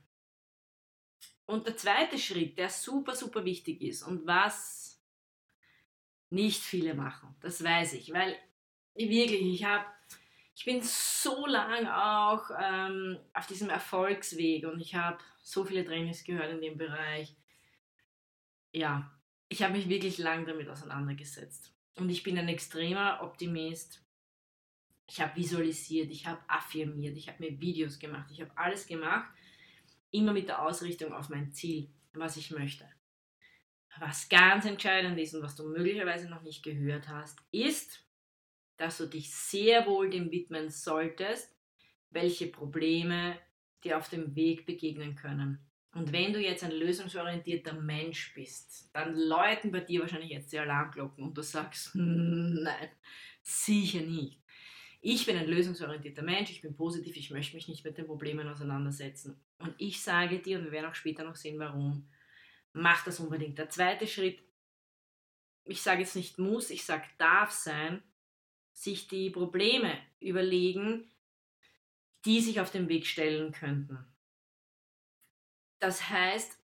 Und 1.47 1.65
der 1.65 1.75
zweite 1.75 2.19
Schritt, 2.19 2.59
der 2.59 2.69
super, 2.69 3.15
super 3.15 3.43
wichtig 3.43 3.81
ist 3.81 4.03
und 4.03 4.27
was 4.27 5.01
nicht 6.29 6.61
viele 6.61 6.93
machen, 6.93 7.35
das 7.41 7.63
weiß 7.63 7.93
ich, 7.93 8.13
weil 8.13 8.37
wirklich, 8.93 9.41
ich 9.41 9.63
habe, 9.63 9.85
ich 10.55 10.65
bin 10.65 10.83
so 10.83 11.47
lang 11.47 11.87
auch 11.87 12.51
ähm, 12.61 13.17
auf 13.33 13.47
diesem 13.47 13.71
Erfolgsweg 13.71 14.67
und 14.67 14.79
ich 14.79 14.93
habe 14.93 15.17
so 15.41 15.65
viele 15.65 15.83
Trainings 15.83 16.23
gehört 16.23 16.51
in 16.51 16.61
dem 16.61 16.77
Bereich. 16.77 17.35
Ja, 18.71 19.11
ich 19.47 19.63
habe 19.63 19.73
mich 19.73 19.89
wirklich 19.89 20.17
lang 20.17 20.45
damit 20.45 20.69
auseinandergesetzt. 20.69 21.73
Und 21.95 22.09
ich 22.09 22.23
bin 22.23 22.37
ein 22.37 22.47
extremer 22.47 23.19
Optimist. 23.21 24.03
Ich 25.07 25.19
habe 25.19 25.35
visualisiert, 25.35 26.11
ich 26.11 26.27
habe 26.27 26.39
affirmiert, 26.47 27.17
ich 27.17 27.27
habe 27.27 27.43
mir 27.43 27.59
Videos 27.59 27.97
gemacht, 27.97 28.29
ich 28.31 28.41
habe 28.41 28.55
alles 28.55 28.85
gemacht 28.85 29.27
immer 30.11 30.33
mit 30.33 30.47
der 30.47 30.61
Ausrichtung 30.61 31.13
auf 31.13 31.29
mein 31.29 31.51
Ziel, 31.51 31.89
was 32.13 32.37
ich 32.37 32.51
möchte. 32.51 32.89
Was 33.99 34.29
ganz 34.29 34.65
entscheidend 34.65 35.19
ist 35.19 35.33
und 35.33 35.41
was 35.41 35.55
du 35.55 35.67
möglicherweise 35.67 36.29
noch 36.29 36.41
nicht 36.41 36.63
gehört 36.63 37.09
hast, 37.09 37.39
ist, 37.51 38.05
dass 38.77 38.97
du 38.97 39.07
dich 39.07 39.33
sehr 39.33 39.85
wohl 39.87 40.09
dem 40.09 40.31
widmen 40.31 40.69
solltest, 40.69 41.53
welche 42.11 42.47
Probleme 42.47 43.37
dir 43.83 43.97
auf 43.97 44.09
dem 44.09 44.35
Weg 44.35 44.65
begegnen 44.65 45.15
können. 45.15 45.68
Und 45.93 46.11
wenn 46.13 46.33
du 46.33 46.39
jetzt 46.39 46.63
ein 46.63 46.71
lösungsorientierter 46.71 47.73
Mensch 47.73 48.33
bist, 48.35 48.89
dann 48.93 49.15
läuten 49.15 49.71
bei 49.71 49.79
dir 49.79 50.01
wahrscheinlich 50.01 50.29
jetzt 50.29 50.51
die 50.51 50.59
Alarmglocken 50.59 51.23
und 51.23 51.37
du 51.37 51.41
sagst, 51.41 51.91
nein, 51.95 52.89
sicher 53.41 54.01
nicht. 54.01 54.39
Ich 55.01 55.25
bin 55.25 55.37
ein 55.37 55.47
lösungsorientierter 55.47 56.21
Mensch, 56.21 56.51
ich 56.51 56.61
bin 56.61 56.75
positiv, 56.75 57.15
ich 57.15 57.31
möchte 57.31 57.55
mich 57.55 57.67
nicht 57.67 57.85
mit 57.85 57.97
den 57.97 58.05
Problemen 58.05 58.47
auseinandersetzen. 58.47 59.39
Und 59.57 59.73
ich 59.77 60.01
sage 60.01 60.39
dir, 60.39 60.59
und 60.59 60.65
wir 60.65 60.71
werden 60.71 60.87
auch 60.87 60.95
später 60.95 61.23
noch 61.23 61.37
sehen, 61.37 61.57
warum, 61.57 62.07
mach 62.73 63.03
das 63.05 63.19
unbedingt. 63.19 63.57
Der 63.57 63.69
zweite 63.69 64.05
Schritt, 64.05 64.43
ich 65.63 65.81
sage 65.81 66.01
jetzt 66.01 66.15
nicht 66.15 66.37
muss, 66.37 66.69
ich 66.69 66.83
sage 66.83 67.05
darf 67.17 67.51
sein, 67.51 68.03
sich 68.73 69.07
die 69.07 69.29
Probleme 69.29 69.97
überlegen, 70.19 71.09
die 72.25 72.41
sich 72.41 72.59
auf 72.59 72.71
den 72.71 72.89
Weg 72.89 73.07
stellen 73.07 73.51
könnten. 73.51 74.05
Das 75.79 76.09
heißt, 76.09 76.57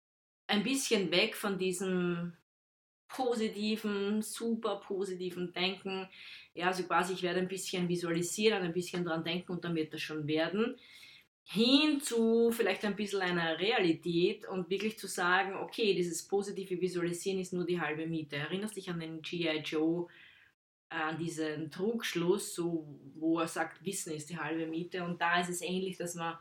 ein 0.47 0.63
bisschen 0.63 1.11
weg 1.11 1.37
von 1.37 1.59
diesem 1.59 2.35
positiven, 3.09 4.23
super 4.23 4.77
positiven 4.77 5.53
Denken. 5.53 6.09
Ja, 6.55 6.67
also 6.67 6.83
quasi, 6.85 7.15
ich 7.15 7.23
werde 7.23 7.41
ein 7.41 7.49
bisschen 7.49 7.89
visualisieren, 7.89 8.63
ein 8.63 8.73
bisschen 8.73 9.05
dran 9.05 9.25
denken 9.25 9.53
und 9.53 9.65
dann 9.65 9.75
wird 9.75 9.93
das 9.95 10.03
schon 10.03 10.27
werden. 10.27 10.77
Hin 11.47 12.01
zu 12.01 12.51
vielleicht 12.53 12.85
ein 12.85 12.97
bisschen 12.97 13.21
einer 13.21 13.59
Realität 13.59 14.49
und 14.49 14.71
wirklich 14.71 14.99
zu 14.99 15.07
sagen, 15.07 15.57
okay, 15.57 15.95
dieses 15.95 16.27
positive 16.27 16.81
Visualisieren 16.81 17.39
ist 17.39 17.53
nur 17.53 17.67
die 17.67 17.81
halbe 17.81 18.07
Miete. 18.07 18.37
Erinnerst 18.37 18.77
dich 18.77 18.89
an 18.89 19.01
den 19.01 19.21
G.I. 19.21 19.59
Joe, 19.59 20.09
äh, 20.89 20.95
an 20.95 21.19
diesen 21.19 21.71
Trugschluss, 21.71 22.55
so, 22.55 22.99
wo 23.15 23.41
er 23.41 23.49
sagt, 23.49 23.85
Wissen 23.85 24.15
ist 24.15 24.31
die 24.31 24.39
halbe 24.39 24.67
Miete. 24.67 25.05
Und 25.05 25.21
da 25.21 25.41
ist 25.41 25.51
es 25.51 25.61
ähnlich, 25.61 25.99
dass 25.99 26.15
man, 26.15 26.39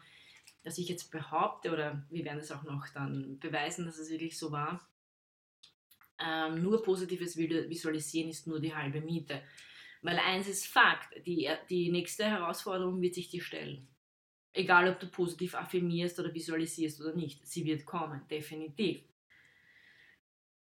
dass 0.63 0.78
ich 0.78 0.88
jetzt 0.88 1.12
behaupte, 1.12 1.71
oder 1.71 2.06
wir 2.10 2.26
werden 2.26 2.39
es 2.39 2.52
auch 2.52 2.63
noch 2.63 2.88
dann 2.89 3.38
beweisen, 3.39 3.86
dass 3.86 3.97
es 3.97 4.10
wirklich 4.10 4.38
so 4.38 4.52
war, 4.52 4.82
ähm, 6.19 6.62
nur 6.62 6.82
positives 6.82 7.38
Visualisieren 7.38 8.30
ist 8.30 8.47
nur 8.47 8.60
die 8.60 8.73
halbe 8.73 9.02
Miete. 9.02 9.41
Weil 10.02 10.19
eins 10.19 10.47
ist 10.47 10.67
Fakt, 10.67 11.10
die, 11.26 11.49
die 11.69 11.91
nächste 11.91 12.26
Herausforderung 12.26 13.02
wird 13.02 13.15
sich 13.15 13.30
dir 13.30 13.41
stellen. 13.41 13.88
Egal, 14.54 14.89
ob 14.89 14.99
du 14.99 15.08
positiv 15.08 15.56
affirmierst 15.56 16.19
oder 16.19 16.34
visualisierst 16.34 17.02
oder 17.02 17.13
nicht. 17.13 17.45
Sie 17.47 17.65
wird 17.65 17.86
kommen, 17.86 18.21
definitiv. 18.30 19.02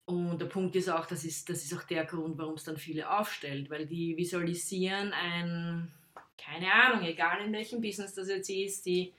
Und 0.05 0.39
der 0.39 0.45
Punkt 0.47 0.75
ist 0.75 0.89
auch, 0.89 1.05
das 1.05 1.23
ist, 1.23 1.49
das 1.49 1.63
ist 1.63 1.73
auch 1.73 1.83
der 1.83 2.05
Grund, 2.05 2.37
warum 2.37 2.55
es 2.55 2.63
dann 2.63 2.77
viele 2.77 3.09
aufstellt, 3.09 3.69
weil 3.69 3.85
die 3.85 4.15
visualisieren 4.17 5.13
ein, 5.13 5.91
keine 6.37 6.71
Ahnung, 6.71 7.05
egal 7.05 7.45
in 7.45 7.53
welchem 7.53 7.81
Business 7.81 8.13
das 8.13 8.27
jetzt 8.27 8.49
ist, 8.49 8.85
die 8.85 9.13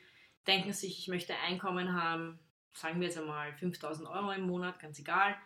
denken 0.47 0.73
sich, 0.73 0.99
ich 0.99 1.09
möchte 1.09 1.35
Einkommen 1.37 1.95
haben, 1.95 2.39
sagen 2.73 3.01
wir 3.01 3.09
jetzt 3.09 3.19
einmal 3.19 3.53
5000 3.55 4.09
Euro 4.09 4.33
im 4.33 4.43
Monat, 4.43 4.79
ganz 4.81 4.99
egal 4.99 5.37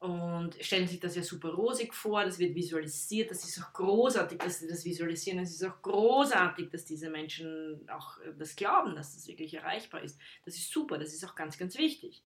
und 0.00 0.56
stellen 0.64 0.88
sich 0.88 0.98
das 0.98 1.14
ja 1.14 1.22
super 1.22 1.50
rosig 1.50 1.92
vor, 1.92 2.24
das 2.24 2.38
wird 2.38 2.54
visualisiert, 2.54 3.30
das 3.30 3.44
ist 3.44 3.62
auch 3.62 3.70
großartig, 3.74 4.38
dass 4.38 4.60
sie 4.60 4.66
das 4.66 4.82
visualisieren, 4.86 5.40
es 5.40 5.50
ist 5.50 5.62
auch 5.62 5.82
großartig, 5.82 6.70
dass 6.70 6.86
diese 6.86 7.10
Menschen 7.10 7.86
auch 7.90 8.18
äh, 8.20 8.32
das 8.34 8.56
glauben, 8.56 8.96
dass 8.96 9.14
das 9.14 9.28
wirklich 9.28 9.52
erreichbar 9.52 10.02
ist. 10.02 10.18
Das 10.46 10.54
ist 10.54 10.72
super, 10.72 10.96
das 10.96 11.12
ist 11.12 11.22
auch 11.24 11.34
ganz, 11.34 11.58
ganz 11.58 11.76
wichtig. 11.76 12.24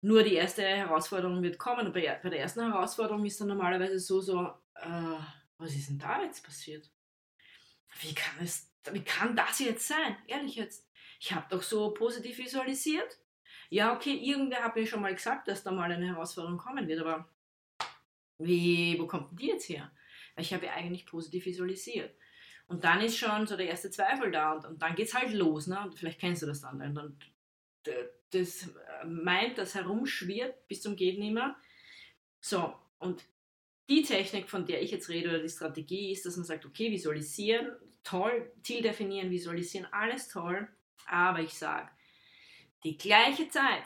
Nur 0.00 0.22
die 0.22 0.34
erste 0.34 0.62
Herausforderung 0.62 1.42
wird 1.42 1.58
kommen. 1.58 1.92
bei, 1.92 2.20
bei 2.22 2.30
der 2.30 2.38
ersten 2.38 2.60
Herausforderung 2.60 3.24
ist 3.24 3.40
dann 3.40 3.48
normalerweise 3.48 3.98
so, 3.98 4.20
so, 4.20 4.46
äh, 4.76 5.18
was 5.58 5.74
ist 5.74 5.88
denn 5.88 5.98
da 5.98 6.22
jetzt 6.22 6.44
passiert? 6.44 6.88
Wie 8.00 8.14
kann, 8.14 8.44
es, 8.44 8.72
wie 8.92 9.02
kann 9.02 9.34
das 9.34 9.58
jetzt 9.58 9.88
sein? 9.88 10.16
Ehrlich 10.28 10.54
jetzt. 10.54 10.85
Ich 11.20 11.32
habe 11.32 11.46
doch 11.50 11.62
so 11.62 11.92
positiv 11.92 12.38
visualisiert. 12.38 13.18
Ja, 13.68 13.94
okay, 13.94 14.14
irgendwer 14.14 14.62
hat 14.62 14.76
mir 14.76 14.86
schon 14.86 15.02
mal 15.02 15.14
gesagt, 15.14 15.48
dass 15.48 15.62
da 15.62 15.72
mal 15.72 15.90
eine 15.90 16.06
Herausforderung 16.06 16.58
kommen 16.58 16.86
wird, 16.86 17.00
aber 17.00 17.28
wie, 18.38 18.96
wo 18.98 19.06
kommt 19.06 19.30
denn 19.30 19.38
die 19.38 19.46
jetzt 19.48 19.68
her? 19.68 19.90
Weil 20.34 20.44
ich 20.44 20.52
habe 20.52 20.66
ja 20.66 20.72
eigentlich 20.72 21.06
positiv 21.06 21.46
visualisiert. 21.46 22.14
Und 22.68 22.84
dann 22.84 23.00
ist 23.00 23.16
schon 23.16 23.46
so 23.46 23.56
der 23.56 23.68
erste 23.68 23.90
Zweifel 23.90 24.30
da 24.30 24.52
und, 24.52 24.64
und 24.66 24.82
dann 24.82 24.94
geht 24.94 25.08
es 25.08 25.14
halt 25.14 25.32
los. 25.32 25.66
Ne? 25.66 25.80
Und 25.80 25.94
vielleicht 25.94 26.20
kennst 26.20 26.42
du 26.42 26.46
das 26.46 26.60
dann. 26.60 26.80
Und 26.98 27.16
das 28.30 28.68
meint, 29.04 29.58
das 29.58 29.74
herumschwirrt 29.74 30.66
bis 30.68 30.82
zum 30.82 30.96
Geht. 30.96 31.18
So, 32.40 32.74
und 32.98 33.24
die 33.88 34.02
Technik, 34.02 34.48
von 34.48 34.66
der 34.66 34.82
ich 34.82 34.90
jetzt 34.90 35.08
rede, 35.08 35.28
oder 35.28 35.38
die 35.38 35.48
Strategie 35.48 36.10
ist, 36.10 36.26
dass 36.26 36.36
man 36.36 36.44
sagt, 36.44 36.66
okay, 36.66 36.90
visualisieren, 36.90 37.70
toll, 38.02 38.52
Ziel 38.62 38.82
definieren, 38.82 39.30
visualisieren, 39.30 39.86
alles 39.92 40.28
toll, 40.28 40.68
aber 41.06 41.40
ich 41.40 41.54
sage, 41.54 41.88
die 42.84 42.96
gleiche 42.96 43.48
Zeit, 43.48 43.84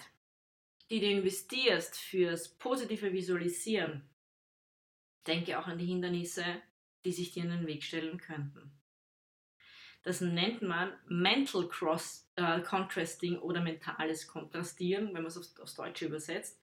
die 0.91 1.01
du 1.01 1.07
investierst 1.07 1.97
fürs 1.97 2.49
positive 2.49 3.13
Visualisieren, 3.13 4.09
denke 5.27 5.59
auch 5.59 5.67
an 5.67 5.79
die 5.79 5.87
Hindernisse, 5.87 6.45
die 7.05 7.13
sich 7.13 7.33
dir 7.33 7.45
in 7.45 7.51
den 7.51 7.67
Weg 7.67 7.83
stellen 7.83 8.19
könnten. 8.19 8.73
Das 10.03 10.21
nennt 10.21 10.63
man 10.63 10.93
Mental 11.07 11.69
Cross, 11.69 12.31
äh, 12.37 12.61
Contrasting 12.61 13.39
oder 13.39 13.61
mentales 13.61 14.27
Kontrastieren, 14.27 15.09
wenn 15.09 15.23
man 15.23 15.27
es 15.27 15.37
aufs, 15.37 15.59
aufs 15.61 15.75
Deutsche 15.75 16.07
übersetzt, 16.07 16.61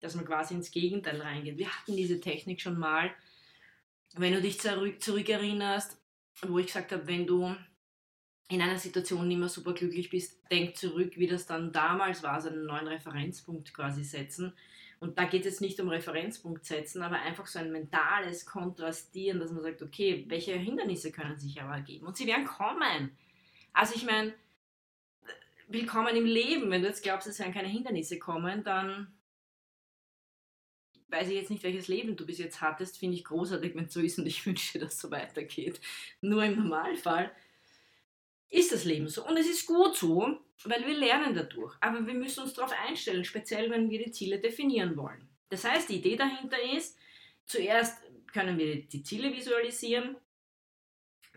dass 0.00 0.14
man 0.14 0.24
quasi 0.24 0.54
ins 0.54 0.70
Gegenteil 0.70 1.20
reingeht. 1.20 1.58
Wir 1.58 1.70
hatten 1.70 1.94
diese 1.94 2.20
Technik 2.20 2.60
schon 2.60 2.78
mal, 2.78 3.14
wenn 4.14 4.32
du 4.32 4.40
dich 4.40 4.58
zurück, 4.60 5.02
zurückerinnerst, 5.02 5.98
wo 6.42 6.58
ich 6.58 6.66
gesagt 6.66 6.92
habe, 6.92 7.06
wenn 7.06 7.26
du 7.26 7.54
in 8.50 8.60
einer 8.60 8.78
Situation 8.78 9.26
nicht 9.28 9.38
mehr 9.38 9.48
super 9.48 9.72
glücklich 9.72 10.10
bist, 10.10 10.38
denk 10.50 10.76
zurück, 10.76 11.12
wie 11.16 11.26
das 11.26 11.46
dann 11.46 11.72
damals 11.72 12.22
war, 12.22 12.32
also 12.32 12.48
einen 12.48 12.66
neuen 12.66 12.88
Referenzpunkt 12.88 13.72
quasi 13.72 14.04
setzen 14.04 14.52
und 15.00 15.16
da 15.18 15.24
geht 15.24 15.40
es 15.40 15.52
jetzt 15.52 15.60
nicht 15.62 15.80
um 15.80 15.88
Referenzpunkt 15.88 16.66
setzen, 16.66 17.02
aber 17.02 17.16
einfach 17.16 17.46
so 17.46 17.58
ein 17.58 17.72
mentales 17.72 18.44
Kontrastieren, 18.44 19.40
dass 19.40 19.50
man 19.50 19.62
sagt, 19.62 19.80
okay, 19.80 20.26
welche 20.28 20.52
Hindernisse 20.52 21.10
können 21.10 21.38
sich 21.38 21.60
aber 21.60 21.74
ergeben? 21.74 22.06
Und 22.06 22.18
sie 22.18 22.26
werden 22.26 22.44
kommen. 22.44 23.16
Also 23.72 23.94
ich 23.94 24.04
meine, 24.04 24.34
willkommen 25.68 26.14
im 26.14 26.26
Leben. 26.26 26.70
Wenn 26.70 26.82
du 26.82 26.88
jetzt 26.88 27.02
glaubst, 27.02 27.26
es 27.26 27.38
werden 27.38 27.54
keine 27.54 27.68
Hindernisse 27.68 28.18
kommen, 28.18 28.62
dann 28.62 29.10
weiß 31.08 31.28
ich 31.28 31.34
jetzt 31.34 31.50
nicht, 31.50 31.62
welches 31.62 31.88
Leben 31.88 32.14
du 32.14 32.26
bis 32.26 32.36
jetzt 32.36 32.60
hattest. 32.60 32.98
Finde 32.98 33.16
ich 33.16 33.24
großartig, 33.24 33.74
wenn 33.74 33.86
es 33.86 33.94
so 33.94 34.00
ist 34.00 34.18
und 34.18 34.26
ich 34.26 34.44
wünsche, 34.46 34.78
dass 34.78 34.96
es 34.96 35.00
so 35.00 35.10
weitergeht. 35.10 35.80
Nur 36.20 36.44
im 36.44 36.56
Normalfall 36.56 37.32
ist 38.50 38.72
das 38.72 38.84
Leben 38.84 39.08
so. 39.08 39.26
Und 39.26 39.36
es 39.36 39.48
ist 39.48 39.66
gut 39.66 39.96
so, 39.96 40.38
weil 40.64 40.86
wir 40.86 40.94
lernen 40.94 41.34
dadurch. 41.34 41.74
Aber 41.80 42.06
wir 42.06 42.14
müssen 42.14 42.42
uns 42.42 42.54
darauf 42.54 42.72
einstellen, 42.72 43.24
speziell 43.24 43.70
wenn 43.70 43.88
wir 43.88 44.04
die 44.04 44.12
Ziele 44.12 44.38
definieren 44.38 44.96
wollen. 44.96 45.28
Das 45.48 45.64
heißt, 45.64 45.88
die 45.88 45.98
Idee 45.98 46.16
dahinter 46.16 46.60
ist, 46.74 46.98
zuerst 47.46 47.98
können 48.32 48.58
wir 48.58 48.82
die 48.82 49.02
Ziele 49.02 49.32
visualisieren, 49.32 50.16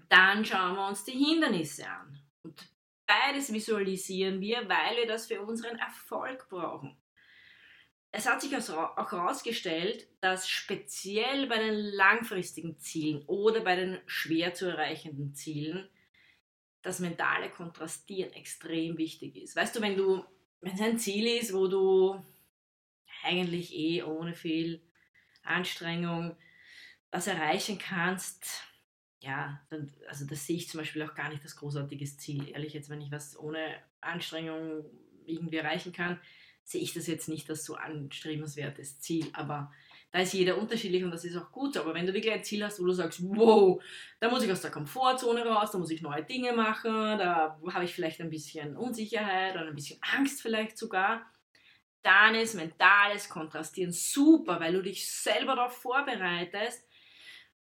dann 0.09 0.43
schauen 0.45 0.75
wir 0.75 0.87
uns 0.87 1.03
die 1.03 1.11
Hindernisse 1.11 1.87
an. 1.87 2.19
Und 2.43 2.69
beides 3.05 3.51
visualisieren 3.51 4.41
wir, 4.41 4.67
weil 4.69 4.97
wir 4.97 5.07
das 5.07 5.27
für 5.27 5.41
unseren 5.41 5.77
Erfolg 5.77 6.47
brauchen. 6.49 6.97
Es 8.11 8.29
hat 8.29 8.41
sich 8.41 8.55
auch 8.55 9.11
herausgestellt, 9.11 10.07
dass 10.21 10.47
speziell 10.47 11.47
bei 11.47 11.57
den 11.57 11.73
langfristigen 11.73 12.77
Zielen 12.77 13.23
oder 13.25 13.61
bei 13.61 13.75
den 13.75 13.99
schwer 14.05 14.53
zu 14.53 14.67
erreichenden 14.67 15.33
Zielen 15.33 15.89
das 16.83 16.99
mentale 16.99 17.49
Kontrastieren 17.49 18.33
extrem 18.33 18.97
wichtig 18.97 19.35
ist. 19.37 19.55
Weißt 19.55 19.75
du, 19.75 19.81
wenn 19.81 19.97
du, 19.97 20.23
wenn 20.61 20.73
es 20.73 20.81
ein 20.81 20.99
Ziel 20.99 21.25
ist, 21.39 21.53
wo 21.53 21.67
du 21.67 22.23
eigentlich 23.23 23.73
eh 23.73 24.03
ohne 24.03 24.33
viel 24.33 24.81
Anstrengung 25.43 26.35
was 27.09 27.27
erreichen 27.27 27.79
kannst, 27.79 28.63
ja, 29.19 29.61
dann, 29.69 29.93
also 30.09 30.25
das 30.25 30.45
sehe 30.45 30.57
ich 30.57 30.67
zum 30.67 30.79
Beispiel 30.79 31.03
auch 31.03 31.15
gar 31.15 31.29
nicht 31.29 31.43
als 31.43 31.55
großartiges 31.55 32.17
Ziel. 32.17 32.49
Ehrlich 32.49 32.73
jetzt, 32.73 32.89
wenn 32.89 33.01
ich 33.01 33.11
was 33.11 33.39
ohne 33.39 33.75
Anstrengung 34.01 34.83
irgendwie 35.25 35.57
erreichen 35.57 35.93
kann, 35.93 36.19
sehe 36.63 36.81
ich 36.81 36.93
das 36.93 37.07
jetzt 37.07 37.29
nicht 37.29 37.49
als 37.49 37.63
so 37.63 37.75
anstrebenswertes 37.75 38.99
Ziel. 38.99 39.29
Aber 39.31 39.71
da 40.13 40.19
ist 40.19 40.33
jeder 40.33 40.59
unterschiedlich 40.59 41.03
und 41.03 41.09
das 41.09 41.25
ist 41.25 41.35
auch 41.35 41.51
gut. 41.51 41.75
Aber 41.75 41.95
wenn 41.95 42.05
du 42.05 42.13
wirklich 42.13 42.31
ein 42.31 42.43
Ziel 42.43 42.63
hast, 42.63 42.79
wo 42.79 42.85
du 42.85 42.91
sagst, 42.91 43.19
wow, 43.23 43.81
da 44.19 44.29
muss 44.29 44.43
ich 44.43 44.51
aus 44.51 44.61
der 44.61 44.69
Komfortzone 44.69 45.43
raus, 45.43 45.71
da 45.71 45.79
muss 45.79 45.89
ich 45.89 46.03
neue 46.03 46.23
Dinge 46.23 46.53
machen, 46.53 47.17
da 47.17 47.59
habe 47.73 47.83
ich 47.83 47.95
vielleicht 47.95 48.21
ein 48.21 48.29
bisschen 48.29 48.77
Unsicherheit 48.77 49.55
oder 49.55 49.65
ein 49.65 49.75
bisschen 49.75 49.99
Angst 50.15 50.43
vielleicht 50.43 50.77
sogar, 50.77 51.25
dann 52.03 52.35
ist 52.35 52.53
mentales 52.53 53.27
Kontrastieren 53.27 53.91
super, 53.91 54.59
weil 54.59 54.73
du 54.73 54.83
dich 54.83 55.09
selber 55.09 55.55
darauf 55.55 55.77
vorbereitest, 55.77 56.87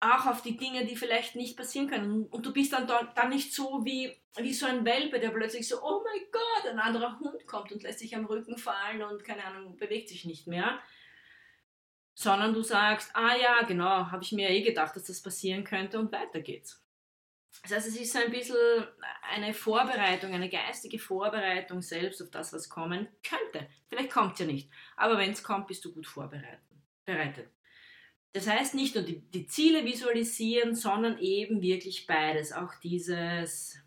auch 0.02 0.26
auf 0.26 0.42
die 0.42 0.58
Dinge, 0.58 0.86
die 0.86 0.98
vielleicht 0.98 1.38
nicht 1.38 1.56
passieren 1.56 1.90
können. 1.90 2.26
Und 2.26 2.46
du 2.46 2.52
bist 2.52 2.74
dann, 2.74 2.86
dann 2.88 3.30
nicht 3.30 3.54
so 3.54 3.86
wie, 3.86 4.14
wie 4.36 4.54
so 4.54 4.66
ein 4.66 4.84
Welpe, 4.84 5.22
der 5.22 5.30
plötzlich 5.30 5.66
so, 5.66 5.82
oh 5.82 6.04
mein 6.04 6.26
Gott, 6.30 6.70
ein 6.70 6.80
anderer 6.80 7.18
Hund 7.22 7.48
kommt 7.48 7.72
und 7.72 7.84
lässt 7.84 8.00
sich 8.00 8.14
am 8.18 8.26
Rücken 8.26 8.58
fallen 8.58 9.02
und 9.02 9.24
keine 9.24 9.46
Ahnung, 9.46 9.78
bewegt 9.78 10.10
sich 10.10 10.26
nicht 10.26 10.46
mehr 10.46 10.82
sondern 12.14 12.54
du 12.54 12.62
sagst, 12.62 13.12
ah 13.16 13.36
ja, 13.36 13.64
genau, 13.64 14.12
habe 14.12 14.24
ich 14.24 14.32
mir 14.32 14.50
eh 14.50 14.62
gedacht, 14.62 14.96
dass 14.96 15.06
das 15.06 15.22
passieren 15.22 15.64
könnte 15.64 16.00
und 16.00 16.12
weiter 16.12 16.42
geht's. 16.42 16.80
Das 17.62 17.72
heißt, 17.72 17.88
es 17.88 17.96
ist 17.96 18.14
so 18.14 18.20
ein 18.20 18.32
bisschen 18.32 18.58
eine 19.32 19.54
Vorbereitung, 19.54 20.34
eine 20.34 20.50
geistige 20.50 21.00
Vorbereitung 21.00 21.82
selbst 21.82 22.22
auf 22.22 22.30
das, 22.30 22.52
was 22.52 22.68
kommen 22.68 23.08
könnte. 23.24 23.68
Vielleicht 23.88 24.12
kommt 24.12 24.34
es 24.34 24.40
ja 24.40 24.46
nicht, 24.46 24.70
aber 24.98 25.18
wenn 25.18 25.32
es 25.32 25.44
kommt, 25.44 25.68
bist 25.68 25.86
du 25.86 25.94
gut 25.94 26.08
vorbereitet. 26.08 26.60
Das 28.34 28.48
heißt, 28.48 28.74
nicht 28.74 28.96
nur 28.96 29.04
die, 29.04 29.22
die 29.30 29.46
Ziele 29.46 29.86
visualisieren, 29.86 30.74
sondern 30.74 31.20
eben 31.20 31.62
wirklich 31.62 32.08
beides, 32.08 32.52
auch 32.52 32.74
dieses, 32.82 33.78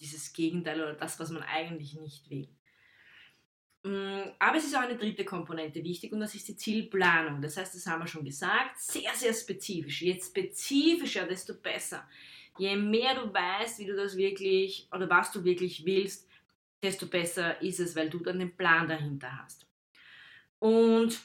dieses 0.00 0.32
Gegenteil 0.32 0.80
oder 0.80 0.94
das, 0.94 1.20
was 1.20 1.30
man 1.30 1.44
eigentlich 1.44 1.94
nicht 1.94 2.28
will. 2.28 2.55
Mm, 3.86 4.32
aber 4.40 4.56
es 4.56 4.64
ist 4.64 4.74
auch 4.74 4.80
eine 4.80 4.96
dritte 4.96 5.24
Komponente 5.24 5.84
wichtig 5.84 6.12
und 6.12 6.18
das 6.18 6.34
ist 6.34 6.48
die 6.48 6.56
Zielplanung. 6.56 7.40
Das 7.40 7.56
heißt, 7.56 7.72
das 7.72 7.86
haben 7.86 8.02
wir 8.02 8.08
schon 8.08 8.24
gesagt, 8.24 8.80
sehr, 8.80 9.14
sehr 9.14 9.32
spezifisch. 9.32 10.02
Je 10.02 10.20
spezifischer, 10.20 11.24
desto 11.24 11.54
besser. 11.54 12.08
Je 12.58 12.74
mehr 12.74 13.14
du 13.14 13.32
weißt, 13.32 13.78
wie 13.78 13.86
du 13.86 13.94
das 13.94 14.16
wirklich 14.16 14.88
oder 14.90 15.08
was 15.08 15.30
du 15.30 15.44
wirklich 15.44 15.86
willst, 15.86 16.28
desto 16.82 17.06
besser 17.06 17.62
ist 17.62 17.78
es, 17.78 17.94
weil 17.94 18.10
du 18.10 18.18
dann 18.18 18.40
den 18.40 18.56
Plan 18.56 18.88
dahinter 18.88 19.30
hast. 19.40 19.68
Und 20.58 21.20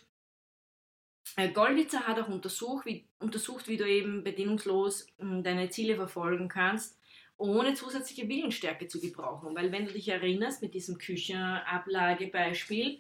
äh, 1.38 1.50
Goldwitzer 1.50 2.06
hat 2.06 2.20
auch 2.20 2.28
untersucht 2.28 2.86
wie, 2.86 3.08
untersucht, 3.18 3.68
wie 3.68 3.78
du 3.78 3.90
eben 3.90 4.24
bedingungslos 4.24 5.08
mm, 5.18 5.42
deine 5.42 5.72
Ziele 5.72 5.96
verfolgen 5.96 6.48
kannst 6.48 7.01
ohne 7.42 7.74
zusätzliche 7.74 8.30
Willensstärke 8.30 8.88
zu 8.88 9.02
gebrauchen. 9.02 9.56
Weil 9.56 9.72
wenn 9.72 9.86
du 9.86 9.94
dich 9.94 10.08
erinnerst 10.08 10.62
mit 10.62 10.76
diesem 10.76 11.00
Küchenablagebeispiel, 11.00 13.00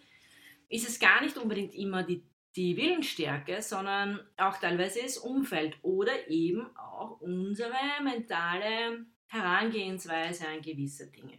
ist 0.69 0.89
es 0.89 0.99
gar 0.99 1.21
nicht 1.21 1.38
unbedingt 1.38 1.75
immer 1.75 2.01
die, 2.04 2.23
die 2.56 2.75
Willensstärke, 2.75 3.62
sondern 3.62 4.19
auch 4.38 4.58
teilweise 4.58 5.01
das 5.04 5.17
Umfeld 5.17 5.77
oder 5.84 6.30
eben 6.30 6.75
auch 6.75 7.21
unsere 7.21 7.75
mentale 8.04 9.06
Herangehensweise 9.27 10.47
an 10.47 10.62
gewisse 10.62 11.12
Dinge. 11.12 11.38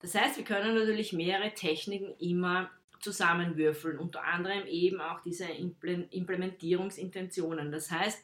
Das 0.00 0.14
heißt, 0.14 0.36
wir 0.38 0.44
können 0.44 0.74
natürlich 0.74 1.12
mehrere 1.12 1.52
Techniken 1.52 2.14
immer 2.18 2.70
zusammenwürfeln, 3.00 3.98
unter 3.98 4.24
anderem 4.24 4.66
eben 4.66 5.00
auch 5.00 5.20
diese 5.20 5.46
Implementierungsintentionen. 5.46 7.72
Das 7.72 7.90
heißt, 7.90 8.22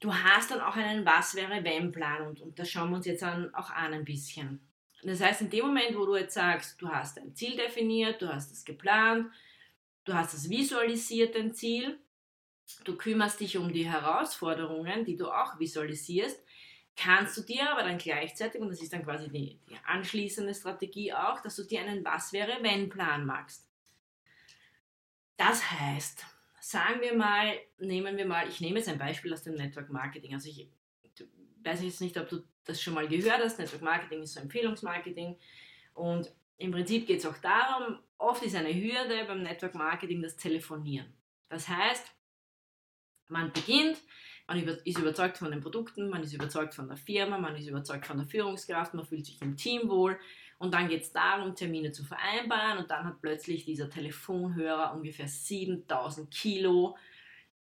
du 0.00 0.14
hast 0.14 0.50
dann 0.50 0.60
auch 0.60 0.76
einen 0.76 1.04
Was 1.04 1.34
wäre 1.34 1.62
wenn 1.62 1.92
Plan 1.92 2.26
und, 2.26 2.40
und 2.40 2.58
das 2.58 2.70
schauen 2.70 2.90
wir 2.90 2.96
uns 2.96 3.06
jetzt 3.06 3.22
an, 3.22 3.54
auch 3.54 3.70
an 3.70 3.92
ein 3.92 4.04
bisschen. 4.04 4.60
Das 5.02 5.20
heißt, 5.20 5.42
in 5.42 5.50
dem 5.50 5.66
Moment, 5.66 5.96
wo 5.96 6.04
du 6.04 6.16
jetzt 6.16 6.34
sagst, 6.34 6.80
du 6.80 6.88
hast 6.88 7.18
ein 7.18 7.34
Ziel 7.34 7.56
definiert, 7.56 8.20
du 8.20 8.28
hast 8.28 8.52
es 8.52 8.64
geplant, 8.64 9.30
du 10.04 10.12
hast 10.12 10.34
es 10.34 10.50
visualisiert, 10.50 11.34
dein 11.34 11.54
Ziel, 11.54 11.98
du 12.84 12.96
kümmerst 12.96 13.40
dich 13.40 13.56
um 13.56 13.72
die 13.72 13.88
Herausforderungen, 13.88 15.04
die 15.04 15.16
du 15.16 15.30
auch 15.30 15.58
visualisierst, 15.58 16.42
kannst 16.96 17.36
du 17.38 17.42
dir 17.42 17.70
aber 17.70 17.82
dann 17.82 17.96
gleichzeitig, 17.96 18.60
und 18.60 18.68
das 18.68 18.82
ist 18.82 18.92
dann 18.92 19.04
quasi 19.04 19.30
die, 19.30 19.58
die 19.68 19.76
anschließende 19.86 20.54
Strategie 20.54 21.14
auch, 21.14 21.40
dass 21.40 21.56
du 21.56 21.64
dir 21.64 21.80
einen 21.80 22.04
Was 22.04 22.32
wäre 22.32 22.58
wenn 22.60 22.90
Plan 22.90 23.24
machst. 23.24 23.66
Das 25.38 25.70
heißt, 25.70 26.26
sagen 26.70 27.00
wir 27.00 27.16
mal, 27.16 27.58
nehmen 27.78 28.16
wir 28.16 28.26
mal, 28.26 28.48
ich 28.48 28.60
nehme 28.60 28.78
jetzt 28.78 28.88
ein 28.88 28.98
Beispiel 28.98 29.32
aus 29.32 29.42
dem 29.42 29.54
Network 29.54 29.90
Marketing. 29.90 30.34
Also 30.34 30.48
ich 30.48 30.68
weiß 31.64 31.82
jetzt 31.82 32.00
nicht, 32.00 32.16
ob 32.16 32.28
du 32.28 32.44
das 32.64 32.80
schon 32.80 32.94
mal 32.94 33.08
gehört 33.08 33.40
hast. 33.42 33.58
Network 33.58 33.82
Marketing 33.82 34.22
ist 34.22 34.34
so 34.34 34.40
Empfehlungsmarketing. 34.40 35.36
Und 35.94 36.32
im 36.58 36.70
Prinzip 36.70 37.08
geht 37.08 37.18
es 37.18 37.26
auch 37.26 37.38
darum, 37.38 37.98
oft 38.18 38.44
ist 38.44 38.54
eine 38.54 38.72
Hürde 38.72 39.24
beim 39.26 39.42
Network 39.42 39.74
Marketing 39.74 40.22
das 40.22 40.36
Telefonieren. 40.36 41.12
Das 41.48 41.66
heißt, 41.66 42.06
man 43.26 43.52
beginnt, 43.52 43.98
man 44.46 44.58
ist 44.58 44.98
überzeugt 44.98 45.38
von 45.38 45.50
den 45.50 45.60
Produkten, 45.60 46.08
man 46.08 46.22
ist 46.22 46.32
überzeugt 46.32 46.74
von 46.74 46.86
der 46.86 46.96
Firma, 46.96 47.38
man 47.38 47.56
ist 47.56 47.66
überzeugt 47.66 48.06
von 48.06 48.18
der 48.18 48.26
Führungskraft, 48.26 48.94
man 48.94 49.04
fühlt 49.04 49.26
sich 49.26 49.42
im 49.42 49.56
Team 49.56 49.88
wohl 49.88 50.18
und 50.60 50.74
dann 50.74 50.88
geht 50.88 51.02
es 51.02 51.12
darum, 51.12 51.54
Termine 51.54 51.90
zu 51.90 52.04
vereinbaren 52.04 52.78
und 52.78 52.90
dann 52.90 53.06
hat 53.06 53.22
plötzlich 53.22 53.64
dieser 53.64 53.88
Telefonhörer 53.88 54.94
ungefähr 54.94 55.26
7000 55.26 56.30
Kilo 56.30 56.98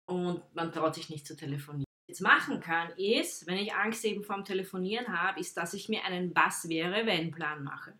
und 0.05 0.43
man 0.53 0.71
traut 0.71 0.93
sich 0.93 1.09
nicht 1.09 1.25
zu 1.25 1.35
telefonieren. 1.35 1.87
Jetzt 2.07 2.21
machen 2.21 2.59
kann 2.59 2.91
ist, 2.95 3.47
wenn 3.47 3.57
ich 3.57 3.73
Angst 3.73 4.05
eben 4.05 4.23
vorm 4.23 4.45
Telefonieren 4.45 5.07
habe, 5.07 5.39
ist, 5.39 5.57
dass 5.57 5.73
ich 5.73 5.89
mir 5.89 6.03
einen 6.05 6.35
Was 6.35 6.69
wäre, 6.69 7.07
wenn 7.07 7.31
Plan 7.31 7.63
mache. 7.63 7.93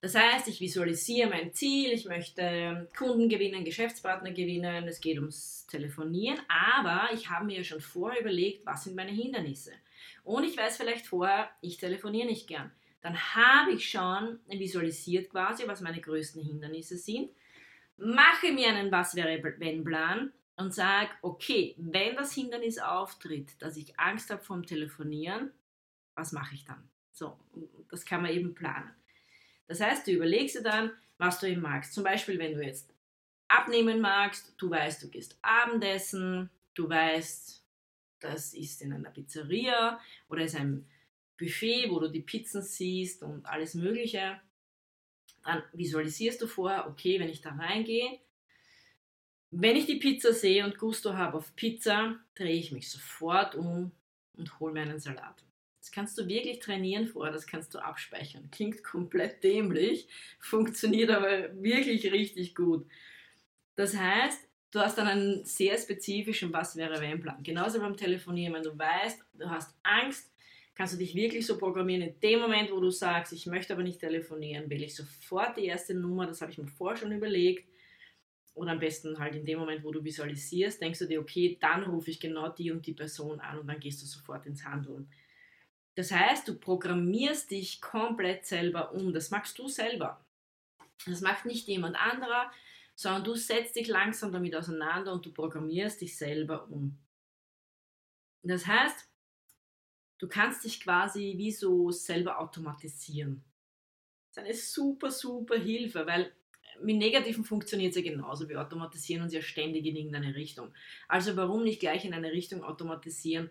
Das 0.00 0.14
heißt, 0.14 0.48
ich 0.48 0.60
visualisiere 0.60 1.28
mein 1.28 1.52
Ziel, 1.52 1.92
ich 1.92 2.06
möchte 2.06 2.88
Kunden 2.96 3.28
gewinnen, 3.28 3.66
Geschäftspartner 3.66 4.30
gewinnen, 4.30 4.88
es 4.88 5.02
geht 5.02 5.18
ums 5.18 5.66
Telefonieren, 5.66 6.40
aber 6.48 7.10
ich 7.12 7.28
habe 7.28 7.44
mir 7.44 7.64
schon 7.64 7.82
vorher 7.82 8.22
überlegt, 8.22 8.64
was 8.64 8.84
sind 8.84 8.96
meine 8.96 9.12
Hindernisse. 9.12 9.72
Und 10.24 10.44
ich 10.44 10.56
weiß 10.56 10.78
vielleicht 10.78 11.06
vorher, 11.06 11.50
ich 11.60 11.76
telefoniere 11.76 12.28
nicht 12.28 12.46
gern. 12.46 12.72
Dann 13.06 13.36
habe 13.36 13.70
ich 13.70 13.88
schon 13.88 14.40
visualisiert 14.48 15.30
quasi, 15.30 15.68
was 15.68 15.80
meine 15.80 16.00
größten 16.00 16.42
Hindernisse 16.42 16.96
sind, 16.96 17.30
mache 17.96 18.50
mir 18.50 18.66
einen 18.66 18.90
Was 18.90 19.14
wäre 19.14 19.40
wenn 19.60 19.84
Plan 19.84 20.32
und 20.56 20.74
sage, 20.74 21.10
okay, 21.22 21.76
wenn 21.78 22.16
das 22.16 22.32
Hindernis 22.32 22.80
auftritt, 22.80 23.62
dass 23.62 23.76
ich 23.76 23.96
Angst 24.00 24.30
habe 24.30 24.42
vom 24.42 24.66
Telefonieren, 24.66 25.52
was 26.16 26.32
mache 26.32 26.56
ich 26.56 26.64
dann? 26.64 26.82
So, 27.12 27.38
das 27.90 28.04
kann 28.04 28.22
man 28.22 28.32
eben 28.32 28.56
planen. 28.56 28.92
Das 29.68 29.80
heißt, 29.80 30.04
du 30.08 30.10
überlegst 30.10 30.56
dir 30.56 30.64
dann, 30.64 30.90
was 31.16 31.38
du 31.38 31.46
eben 31.46 31.62
magst. 31.62 31.94
Zum 31.94 32.02
Beispiel, 32.02 32.40
wenn 32.40 32.54
du 32.54 32.60
jetzt 32.60 32.92
abnehmen 33.46 34.00
magst, 34.00 34.52
du 34.58 34.68
weißt, 34.68 35.00
du 35.04 35.10
gehst 35.10 35.38
Abendessen, 35.42 36.50
du 36.74 36.88
weißt, 36.88 37.64
das 38.18 38.52
ist 38.52 38.82
in 38.82 38.92
einer 38.92 39.10
Pizzeria 39.10 40.00
oder 40.28 40.42
ist 40.42 40.56
ein 40.56 40.88
Buffet, 41.38 41.90
wo 41.90 42.00
du 42.00 42.08
die 42.08 42.20
Pizzen 42.20 42.62
siehst 42.62 43.22
und 43.22 43.44
alles 43.46 43.74
Mögliche. 43.74 44.40
Dann 45.44 45.62
visualisierst 45.72 46.40
du 46.42 46.46
vorher, 46.46 46.88
okay, 46.88 47.20
wenn 47.20 47.28
ich 47.28 47.40
da 47.40 47.50
reingehe, 47.50 48.18
wenn 49.50 49.76
ich 49.76 49.86
die 49.86 49.96
Pizza 49.96 50.32
sehe 50.32 50.64
und 50.64 50.76
Gusto 50.76 51.14
habe 51.14 51.38
auf 51.38 51.54
Pizza, 51.54 52.18
drehe 52.34 52.56
ich 52.56 52.72
mich 52.72 52.90
sofort 52.90 53.54
um 53.54 53.92
und 54.34 54.60
hole 54.60 54.72
mir 54.72 54.82
einen 54.82 54.98
Salat. 54.98 55.44
Das 55.80 55.92
kannst 55.92 56.18
du 56.18 56.26
wirklich 56.26 56.58
trainieren 56.58 57.06
vorher, 57.06 57.32
das 57.32 57.46
kannst 57.46 57.72
du 57.72 57.78
abspeichern. 57.78 58.50
Klingt 58.50 58.82
komplett 58.82 59.44
dämlich, 59.44 60.08
funktioniert 60.40 61.10
aber 61.10 61.54
wirklich 61.62 62.10
richtig 62.10 62.56
gut. 62.56 62.86
Das 63.76 63.96
heißt, 63.96 64.48
du 64.72 64.80
hast 64.80 64.98
dann 64.98 65.06
einen 65.06 65.44
sehr 65.44 65.78
spezifischen 65.78 66.52
Was 66.52 66.74
wäre 66.74 67.00
wenn 67.00 67.20
Plan. 67.20 67.42
Genauso 67.42 67.78
beim 67.78 67.96
Telefonieren, 67.96 68.54
wenn 68.54 68.64
du 68.64 68.76
weißt, 68.76 69.24
du 69.34 69.48
hast 69.48 69.76
Angst, 69.84 70.28
kannst 70.76 70.92
du 70.92 70.98
dich 70.98 71.14
wirklich 71.14 71.46
so 71.46 71.58
programmieren. 71.58 72.02
In 72.02 72.20
dem 72.20 72.40
Moment, 72.40 72.70
wo 72.70 72.78
du 72.78 72.90
sagst, 72.90 73.32
ich 73.32 73.46
möchte 73.46 73.72
aber 73.72 73.82
nicht 73.82 73.98
telefonieren, 73.98 74.70
wähle 74.70 74.84
ich 74.84 74.94
sofort 74.94 75.56
die 75.56 75.64
erste 75.64 75.94
Nummer, 75.94 76.26
das 76.26 76.42
habe 76.42 76.52
ich 76.52 76.58
mir 76.58 76.68
vorher 76.68 76.98
schon 76.98 77.12
überlegt. 77.12 77.66
Oder 78.54 78.72
am 78.72 78.78
besten 78.78 79.18
halt 79.18 79.34
in 79.34 79.44
dem 79.44 79.58
Moment, 79.58 79.84
wo 79.84 79.90
du 79.90 80.04
visualisierst, 80.04 80.80
denkst 80.80 81.00
du 81.00 81.06
dir, 81.06 81.20
okay, 81.20 81.58
dann 81.60 81.84
rufe 81.84 82.10
ich 82.10 82.20
genau 82.20 82.48
die 82.48 82.70
und 82.70 82.86
die 82.86 82.94
Person 82.94 83.40
an 83.40 83.58
und 83.58 83.66
dann 83.66 83.80
gehst 83.80 84.00
du 84.00 84.06
sofort 84.06 84.46
ins 84.46 84.64
Handeln. 84.64 85.10
Das 85.94 86.12
heißt, 86.12 86.46
du 86.46 86.58
programmierst 86.58 87.50
dich 87.50 87.80
komplett 87.80 88.46
selber 88.46 88.92
um. 88.92 89.12
Das 89.12 89.30
machst 89.30 89.58
du 89.58 89.68
selber. 89.68 90.24
Das 91.06 91.20
macht 91.22 91.46
nicht 91.46 91.68
jemand 91.68 91.96
anderer, 91.96 92.50
sondern 92.94 93.24
du 93.24 93.34
setzt 93.34 93.76
dich 93.76 93.88
langsam 93.88 94.32
damit 94.32 94.54
auseinander 94.54 95.12
und 95.12 95.24
du 95.24 95.32
programmierst 95.32 96.00
dich 96.00 96.16
selber 96.16 96.68
um. 96.68 96.98
Das 98.42 98.66
heißt, 98.66 99.08
du 100.18 100.28
kannst 100.28 100.64
dich 100.64 100.80
quasi 100.80 101.34
wie 101.36 101.52
so 101.52 101.90
selber 101.90 102.40
automatisieren. 102.40 103.44
Das 104.34 104.44
ist 104.44 104.48
eine 104.48 104.54
super, 104.54 105.10
super 105.10 105.56
Hilfe, 105.56 106.06
weil 106.06 106.32
mit 106.82 106.96
Negativen 106.96 107.44
funktioniert 107.44 107.90
es 107.90 107.96
ja 107.96 108.10
genauso. 108.10 108.48
Wir 108.48 108.60
automatisieren 108.60 109.22
uns 109.22 109.32
ja 109.32 109.40
ständig 109.40 109.86
in 109.86 109.96
irgendeine 109.96 110.34
Richtung. 110.34 110.74
Also 111.08 111.36
warum 111.36 111.64
nicht 111.64 111.80
gleich 111.80 112.04
in 112.04 112.14
eine 112.14 112.32
Richtung 112.32 112.62
automatisieren, 112.62 113.50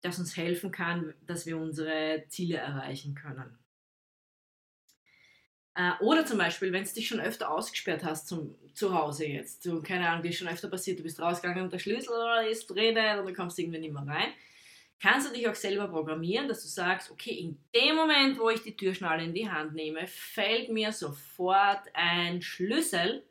das 0.00 0.18
uns 0.18 0.36
helfen 0.36 0.70
kann, 0.70 1.14
dass 1.22 1.46
wir 1.46 1.56
unsere 1.56 2.24
Ziele 2.28 2.58
erreichen 2.58 3.14
können. 3.14 3.58
Äh, 5.74 5.92
oder 6.00 6.26
zum 6.26 6.38
Beispiel, 6.38 6.72
wenn 6.72 6.82
es 6.82 6.94
dich 6.94 7.08
schon 7.08 7.20
öfter 7.20 7.50
ausgesperrt 7.50 8.04
hast 8.04 8.28
zum, 8.28 8.54
zu 8.74 8.94
Hause 8.94 9.26
jetzt, 9.26 9.64
du, 9.66 9.82
keine 9.82 10.08
Ahnung, 10.08 10.22
dir 10.22 10.28
ist 10.28 10.38
schon 10.38 10.48
öfter 10.48 10.68
passiert, 10.68 10.98
du 10.98 11.02
bist 11.02 11.20
rausgegangen 11.20 11.64
und 11.64 11.72
der 11.72 11.78
Schlüssel 11.78 12.14
ist 12.50 12.66
drin 12.66 12.96
und 13.18 13.26
du 13.26 13.32
kommst 13.32 13.58
irgendwie 13.58 13.80
nicht 13.80 13.92
mehr 13.92 14.06
rein, 14.06 14.32
kannst 15.04 15.28
du 15.28 15.34
dich 15.34 15.46
auch 15.46 15.54
selber 15.54 15.86
programmieren, 15.88 16.48
dass 16.48 16.62
du 16.62 16.68
sagst, 16.68 17.10
okay, 17.10 17.32
in 17.32 17.58
dem 17.74 17.94
Moment, 17.94 18.38
wo 18.38 18.48
ich 18.48 18.62
die 18.62 18.74
Türschnalle 18.74 19.22
in 19.22 19.34
die 19.34 19.50
Hand 19.50 19.74
nehme, 19.74 20.06
fällt 20.06 20.70
mir 20.70 20.92
sofort 20.92 21.82
ein 21.92 22.40
Schlüssel 22.40 23.22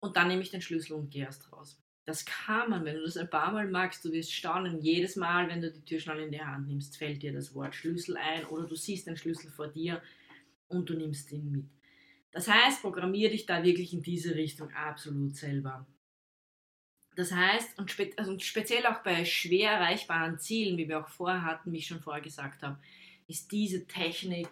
und 0.00 0.16
dann 0.16 0.28
nehme 0.28 0.40
ich 0.40 0.50
den 0.50 0.62
Schlüssel 0.62 0.94
und 0.94 1.10
gehe 1.10 1.26
erst 1.26 1.52
raus. 1.52 1.78
Das 2.06 2.24
kann 2.24 2.70
man, 2.70 2.86
wenn 2.86 2.96
du 2.96 3.02
das 3.02 3.18
ein 3.18 3.28
paar 3.28 3.52
Mal 3.52 3.68
magst, 3.68 4.02
du 4.06 4.10
wirst 4.10 4.32
staunen. 4.32 4.80
Jedes 4.80 5.16
Mal, 5.16 5.50
wenn 5.50 5.60
du 5.60 5.70
die 5.70 5.84
Türschnalle 5.84 6.24
in 6.24 6.32
die 6.32 6.40
Hand 6.40 6.66
nimmst, 6.66 6.96
fällt 6.96 7.22
dir 7.22 7.34
das 7.34 7.54
Wort 7.54 7.74
Schlüssel 7.74 8.16
ein 8.16 8.46
oder 8.46 8.66
du 8.66 8.74
siehst 8.74 9.06
den 9.06 9.18
Schlüssel 9.18 9.50
vor 9.50 9.68
dir 9.68 10.00
und 10.68 10.88
du 10.88 10.94
nimmst 10.94 11.30
ihn 11.30 11.52
mit. 11.52 11.66
Das 12.32 12.48
heißt, 12.48 12.80
programmier 12.80 13.28
dich 13.28 13.44
da 13.44 13.62
wirklich 13.62 13.92
in 13.92 14.02
diese 14.02 14.34
Richtung 14.34 14.72
absolut 14.72 15.36
selber. 15.36 15.86
Das 17.18 17.32
heißt, 17.32 17.80
und, 17.80 17.90
spe 17.90 18.12
also 18.16 18.38
speziell 18.38 18.86
auch 18.86 19.02
bei 19.02 19.24
schwer 19.24 19.72
erreichbaren 19.72 20.38
Zielen, 20.38 20.78
wie 20.78 20.88
wir 20.88 21.00
auch 21.00 21.08
vorher 21.08 21.42
hatten, 21.42 21.72
wie 21.72 21.78
ich 21.78 21.88
schon 21.88 22.00
vorher 22.00 22.22
gesagt 22.22 22.62
habe, 22.62 22.78
ist 23.26 23.50
diese 23.50 23.88
Technik 23.88 24.46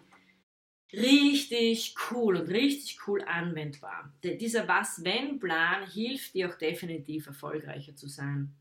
richtig 0.91 1.95
cool 2.11 2.35
und 2.35 2.49
richtig 2.49 2.99
cool 3.07 3.21
anwendbar. 3.21 4.13
Dieser 4.21 4.67
Was-Wenn-Plan 4.67 5.89
hilft 5.89 6.33
dir 6.33 6.49
auch 6.49 6.57
definitiv 6.57 7.27
erfolgreicher 7.27 7.95
zu 7.95 8.09
sein. 8.09 8.53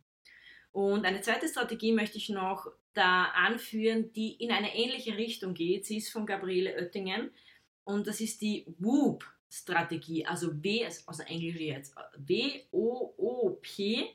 Und 0.71 1.05
eine 1.05 1.21
zweite 1.23 1.49
Strategie 1.49 1.91
möchte 1.91 2.19
ich 2.19 2.29
noch 2.29 2.71
da 2.95 3.25
anführen, 3.25 4.13
die 4.13 4.35
in 4.35 4.53
eine 4.53 4.77
ähnliche 4.77 5.17
Richtung 5.17 5.53
geht. 5.53 5.85
Sie 5.85 5.97
ist 5.97 6.13
von 6.13 6.27
Gabriele 6.27 6.77
Oettingen 6.77 7.33
und 7.83 8.07
das 8.07 8.21
ist 8.21 8.41
die 8.41 8.73
WOOP-Strategie, 9.57 10.27
also 10.27 10.63
W, 10.63 10.87
also 11.07 11.23
Englisch 11.25 11.57
jetzt, 11.57 11.95
W-O-O-P, 12.17 14.11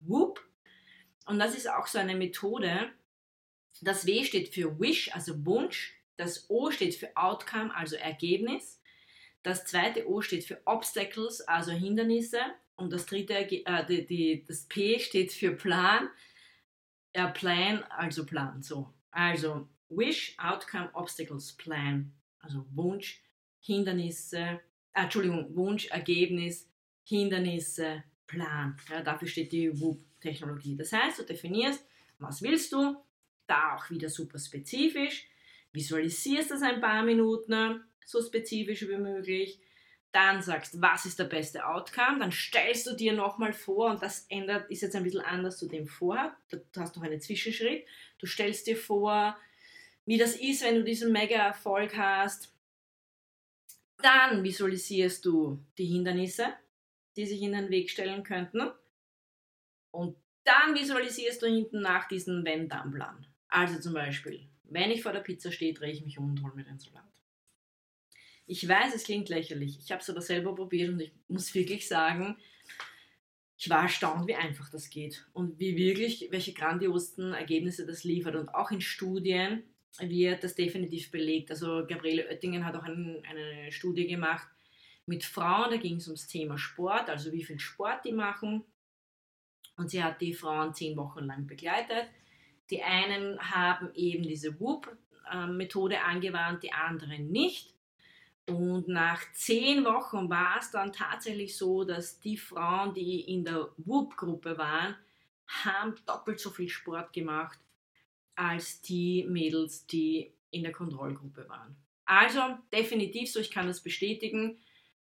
WOOP. 0.00 0.44
Und 1.26 1.38
das 1.38 1.56
ist 1.56 1.70
auch 1.70 1.86
so 1.86 1.98
eine 1.98 2.16
Methode. 2.16 2.90
Das 3.82 4.06
W 4.06 4.24
steht 4.24 4.48
für 4.48 4.78
Wish, 4.80 5.14
also 5.14 5.44
Wunsch. 5.46 5.94
Das 6.16 6.50
O 6.50 6.70
steht 6.70 6.94
für 6.94 7.16
Outcome, 7.16 7.74
also 7.74 7.96
Ergebnis. 7.96 8.80
Das 9.42 9.64
zweite 9.64 10.08
O 10.08 10.20
steht 10.20 10.44
für 10.44 10.60
Obstacles, 10.66 11.40
also 11.42 11.72
Hindernisse. 11.72 12.40
Und 12.76 12.92
das 12.92 13.06
dritte, 13.06 13.34
äh, 13.34 13.86
die, 13.86 14.06
die, 14.06 14.44
das 14.44 14.66
P 14.66 14.98
steht 14.98 15.32
für 15.32 15.52
Plan. 15.52 16.08
Ja, 17.14 17.28
Plan, 17.28 17.84
also 17.84 18.26
Plan. 18.26 18.62
So. 18.62 18.92
Also 19.10 19.68
Wish, 19.88 20.36
Outcome, 20.38 20.90
Obstacles, 20.92 21.52
Plan. 21.52 22.12
Also 22.40 22.66
Wunsch, 22.70 23.22
Hindernisse, 23.60 24.38
äh, 24.38 24.58
Entschuldigung, 24.94 25.54
Wunsch, 25.56 25.86
Ergebnis, 25.88 26.68
Hindernisse, 27.04 28.04
Plan. 28.26 28.76
Ja, 28.88 29.02
dafür 29.02 29.28
steht 29.28 29.52
die 29.52 29.80
WOOP-Technologie. 29.80 30.76
Das 30.76 30.92
heißt, 30.92 31.18
du 31.18 31.24
definierst, 31.24 31.84
was 32.18 32.42
willst 32.42 32.72
du, 32.72 32.96
da 33.46 33.76
auch 33.76 33.90
wieder 33.90 34.08
super 34.08 34.38
spezifisch 34.38 35.26
visualisierst 35.72 36.50
das 36.50 36.62
ein 36.62 36.80
paar 36.80 37.02
Minuten, 37.02 37.82
so 38.04 38.22
spezifisch 38.22 38.82
wie 38.88 38.96
möglich, 38.96 39.60
dann 40.12 40.42
sagst, 40.42 40.80
was 40.82 41.06
ist 41.06 41.20
der 41.20 41.24
beste 41.24 41.64
Outcome, 41.64 42.18
dann 42.18 42.32
stellst 42.32 42.86
du 42.86 42.96
dir 42.96 43.12
nochmal 43.12 43.52
vor, 43.52 43.90
und 43.90 44.02
das 44.02 44.26
ändert, 44.28 44.68
ist 44.68 44.82
jetzt 44.82 44.96
ein 44.96 45.04
bisschen 45.04 45.20
anders 45.20 45.58
zu 45.58 45.68
dem 45.68 45.86
vorher, 45.86 46.36
du 46.50 46.58
hast 46.80 46.96
noch 46.96 47.04
einen 47.04 47.20
Zwischenschritt, 47.20 47.86
du 48.18 48.26
stellst 48.26 48.66
dir 48.66 48.76
vor, 48.76 49.36
wie 50.06 50.18
das 50.18 50.34
ist, 50.34 50.64
wenn 50.64 50.74
du 50.74 50.84
diesen 50.84 51.12
Mega-Erfolg 51.12 51.96
hast, 51.96 52.52
dann 54.02 54.42
visualisierst 54.42 55.24
du 55.24 55.64
die 55.78 55.86
Hindernisse, 55.86 56.46
die 57.16 57.26
sich 57.26 57.42
in 57.42 57.52
den 57.52 57.70
Weg 57.70 57.90
stellen 57.90 58.22
könnten, 58.22 58.70
und 59.92 60.16
dann 60.44 60.74
visualisierst 60.74 61.42
du 61.42 61.46
hinten 61.46 61.80
nach 61.80 62.06
diesen 62.08 62.44
Wenn-Dann-Plan. 62.44 63.26
Also 63.48 63.80
zum 63.80 63.94
Beispiel, 63.94 64.48
wenn 64.64 64.90
ich 64.90 65.02
vor 65.02 65.12
der 65.12 65.20
Pizza 65.20 65.50
stehe, 65.50 65.74
drehe 65.74 65.92
ich 65.92 66.04
mich 66.04 66.18
um 66.18 66.30
und 66.30 66.42
hole 66.42 66.54
mir 66.54 66.64
den 66.64 66.78
Salat. 66.78 67.04
Ich 68.46 68.66
weiß, 68.66 68.94
es 68.94 69.04
klingt 69.04 69.28
lächerlich. 69.28 69.78
Ich 69.78 69.92
habe 69.92 70.00
es 70.00 70.10
aber 70.10 70.20
selber 70.20 70.54
probiert 70.54 70.90
und 70.90 71.00
ich 71.00 71.12
muss 71.28 71.54
wirklich 71.54 71.86
sagen, 71.86 72.36
ich 73.56 73.68
war 73.68 73.82
erstaunt, 73.82 74.26
wie 74.26 74.34
einfach 74.34 74.70
das 74.70 74.90
geht 74.90 75.26
und 75.34 75.58
wie 75.58 75.76
wirklich, 75.76 76.28
welche 76.30 76.54
grandiosen 76.54 77.34
Ergebnisse 77.34 77.86
das 77.86 78.04
liefert. 78.04 78.34
Und 78.36 78.48
auch 78.48 78.70
in 78.70 78.80
Studien 78.80 79.62
wird 79.98 80.44
das 80.44 80.54
definitiv 80.54 81.10
belegt. 81.10 81.50
Also 81.50 81.84
Gabriele 81.86 82.28
Oettingen 82.28 82.64
hat 82.64 82.76
auch 82.76 82.84
ein, 82.84 83.22
eine 83.28 83.72
Studie 83.72 84.06
gemacht 84.06 84.48
mit 85.06 85.24
Frauen, 85.24 85.70
da 85.70 85.76
ging 85.76 85.96
es 85.96 86.06
ums 86.06 86.26
Thema 86.26 86.56
Sport, 86.56 87.10
also 87.10 87.32
wie 87.32 87.42
viel 87.42 87.58
Sport 87.58 88.04
die 88.04 88.12
machen. 88.12 88.64
Und 89.76 89.90
sie 89.90 90.02
hat 90.02 90.20
die 90.20 90.34
Frauen 90.34 90.74
zehn 90.74 90.96
Wochen 90.96 91.24
lang 91.24 91.46
begleitet. 91.46 92.06
Die 92.70 92.82
einen 92.82 93.38
haben 93.40 93.92
eben 93.94 94.22
diese 94.22 94.60
Whoop-Methode 94.60 96.02
angewandt, 96.02 96.62
die 96.62 96.72
anderen 96.72 97.30
nicht. 97.30 97.74
Und 98.46 98.88
nach 98.88 99.20
zehn 99.32 99.84
Wochen 99.84 100.28
war 100.28 100.58
es 100.58 100.70
dann 100.70 100.92
tatsächlich 100.92 101.56
so, 101.56 101.84
dass 101.84 102.20
die 102.20 102.36
Frauen, 102.36 102.94
die 102.94 103.20
in 103.20 103.44
der 103.44 103.68
Whoop-Gruppe 103.78 104.58
waren, 104.58 104.96
haben 105.46 105.94
doppelt 106.06 106.38
so 106.38 106.50
viel 106.50 106.68
Sport 106.68 107.12
gemacht 107.12 107.58
als 108.40 108.80
die 108.80 109.26
Mädels, 109.28 109.86
die 109.86 110.32
in 110.50 110.62
der 110.62 110.72
Kontrollgruppe 110.72 111.46
waren. 111.48 111.76
Also 112.06 112.40
definitiv 112.72 113.30
so, 113.30 113.38
ich 113.38 113.50
kann 113.50 113.66
das 113.66 113.82
bestätigen. 113.82 114.58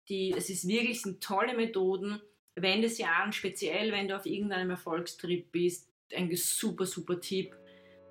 Die, 0.08 0.34
es 0.36 0.50
ist 0.50 0.66
wirklich 0.66 1.00
sind 1.00 1.22
tolle 1.22 1.56
Methoden. 1.56 2.20
Wende 2.56 2.88
sie 2.88 3.04
an, 3.04 3.32
speziell 3.32 3.92
wenn 3.92 4.08
du 4.08 4.16
auf 4.16 4.26
irgendeinem 4.26 4.70
Erfolgstrip 4.70 5.52
bist. 5.52 5.88
Ein 6.14 6.34
super, 6.34 6.84
super 6.84 7.20
Tipp, 7.20 7.54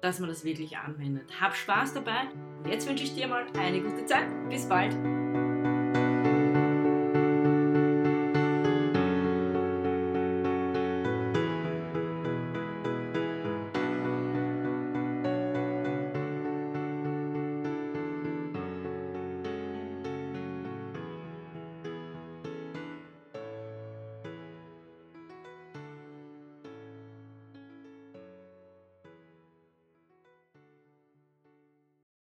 dass 0.01 0.19
man 0.19 0.29
das 0.29 0.45
wirklich 0.45 0.77
anwendet. 0.77 1.29
Hab 1.39 1.53
Spaß 1.53 1.95
dabei. 1.95 2.29
Jetzt 2.69 2.87
wünsche 2.87 3.03
ich 3.03 3.13
dir 3.13 3.27
mal 3.27 3.45
eine 3.57 3.81
gute 3.81 4.05
Zeit. 4.05 4.27
Bis 4.49 4.67
bald. 4.69 4.93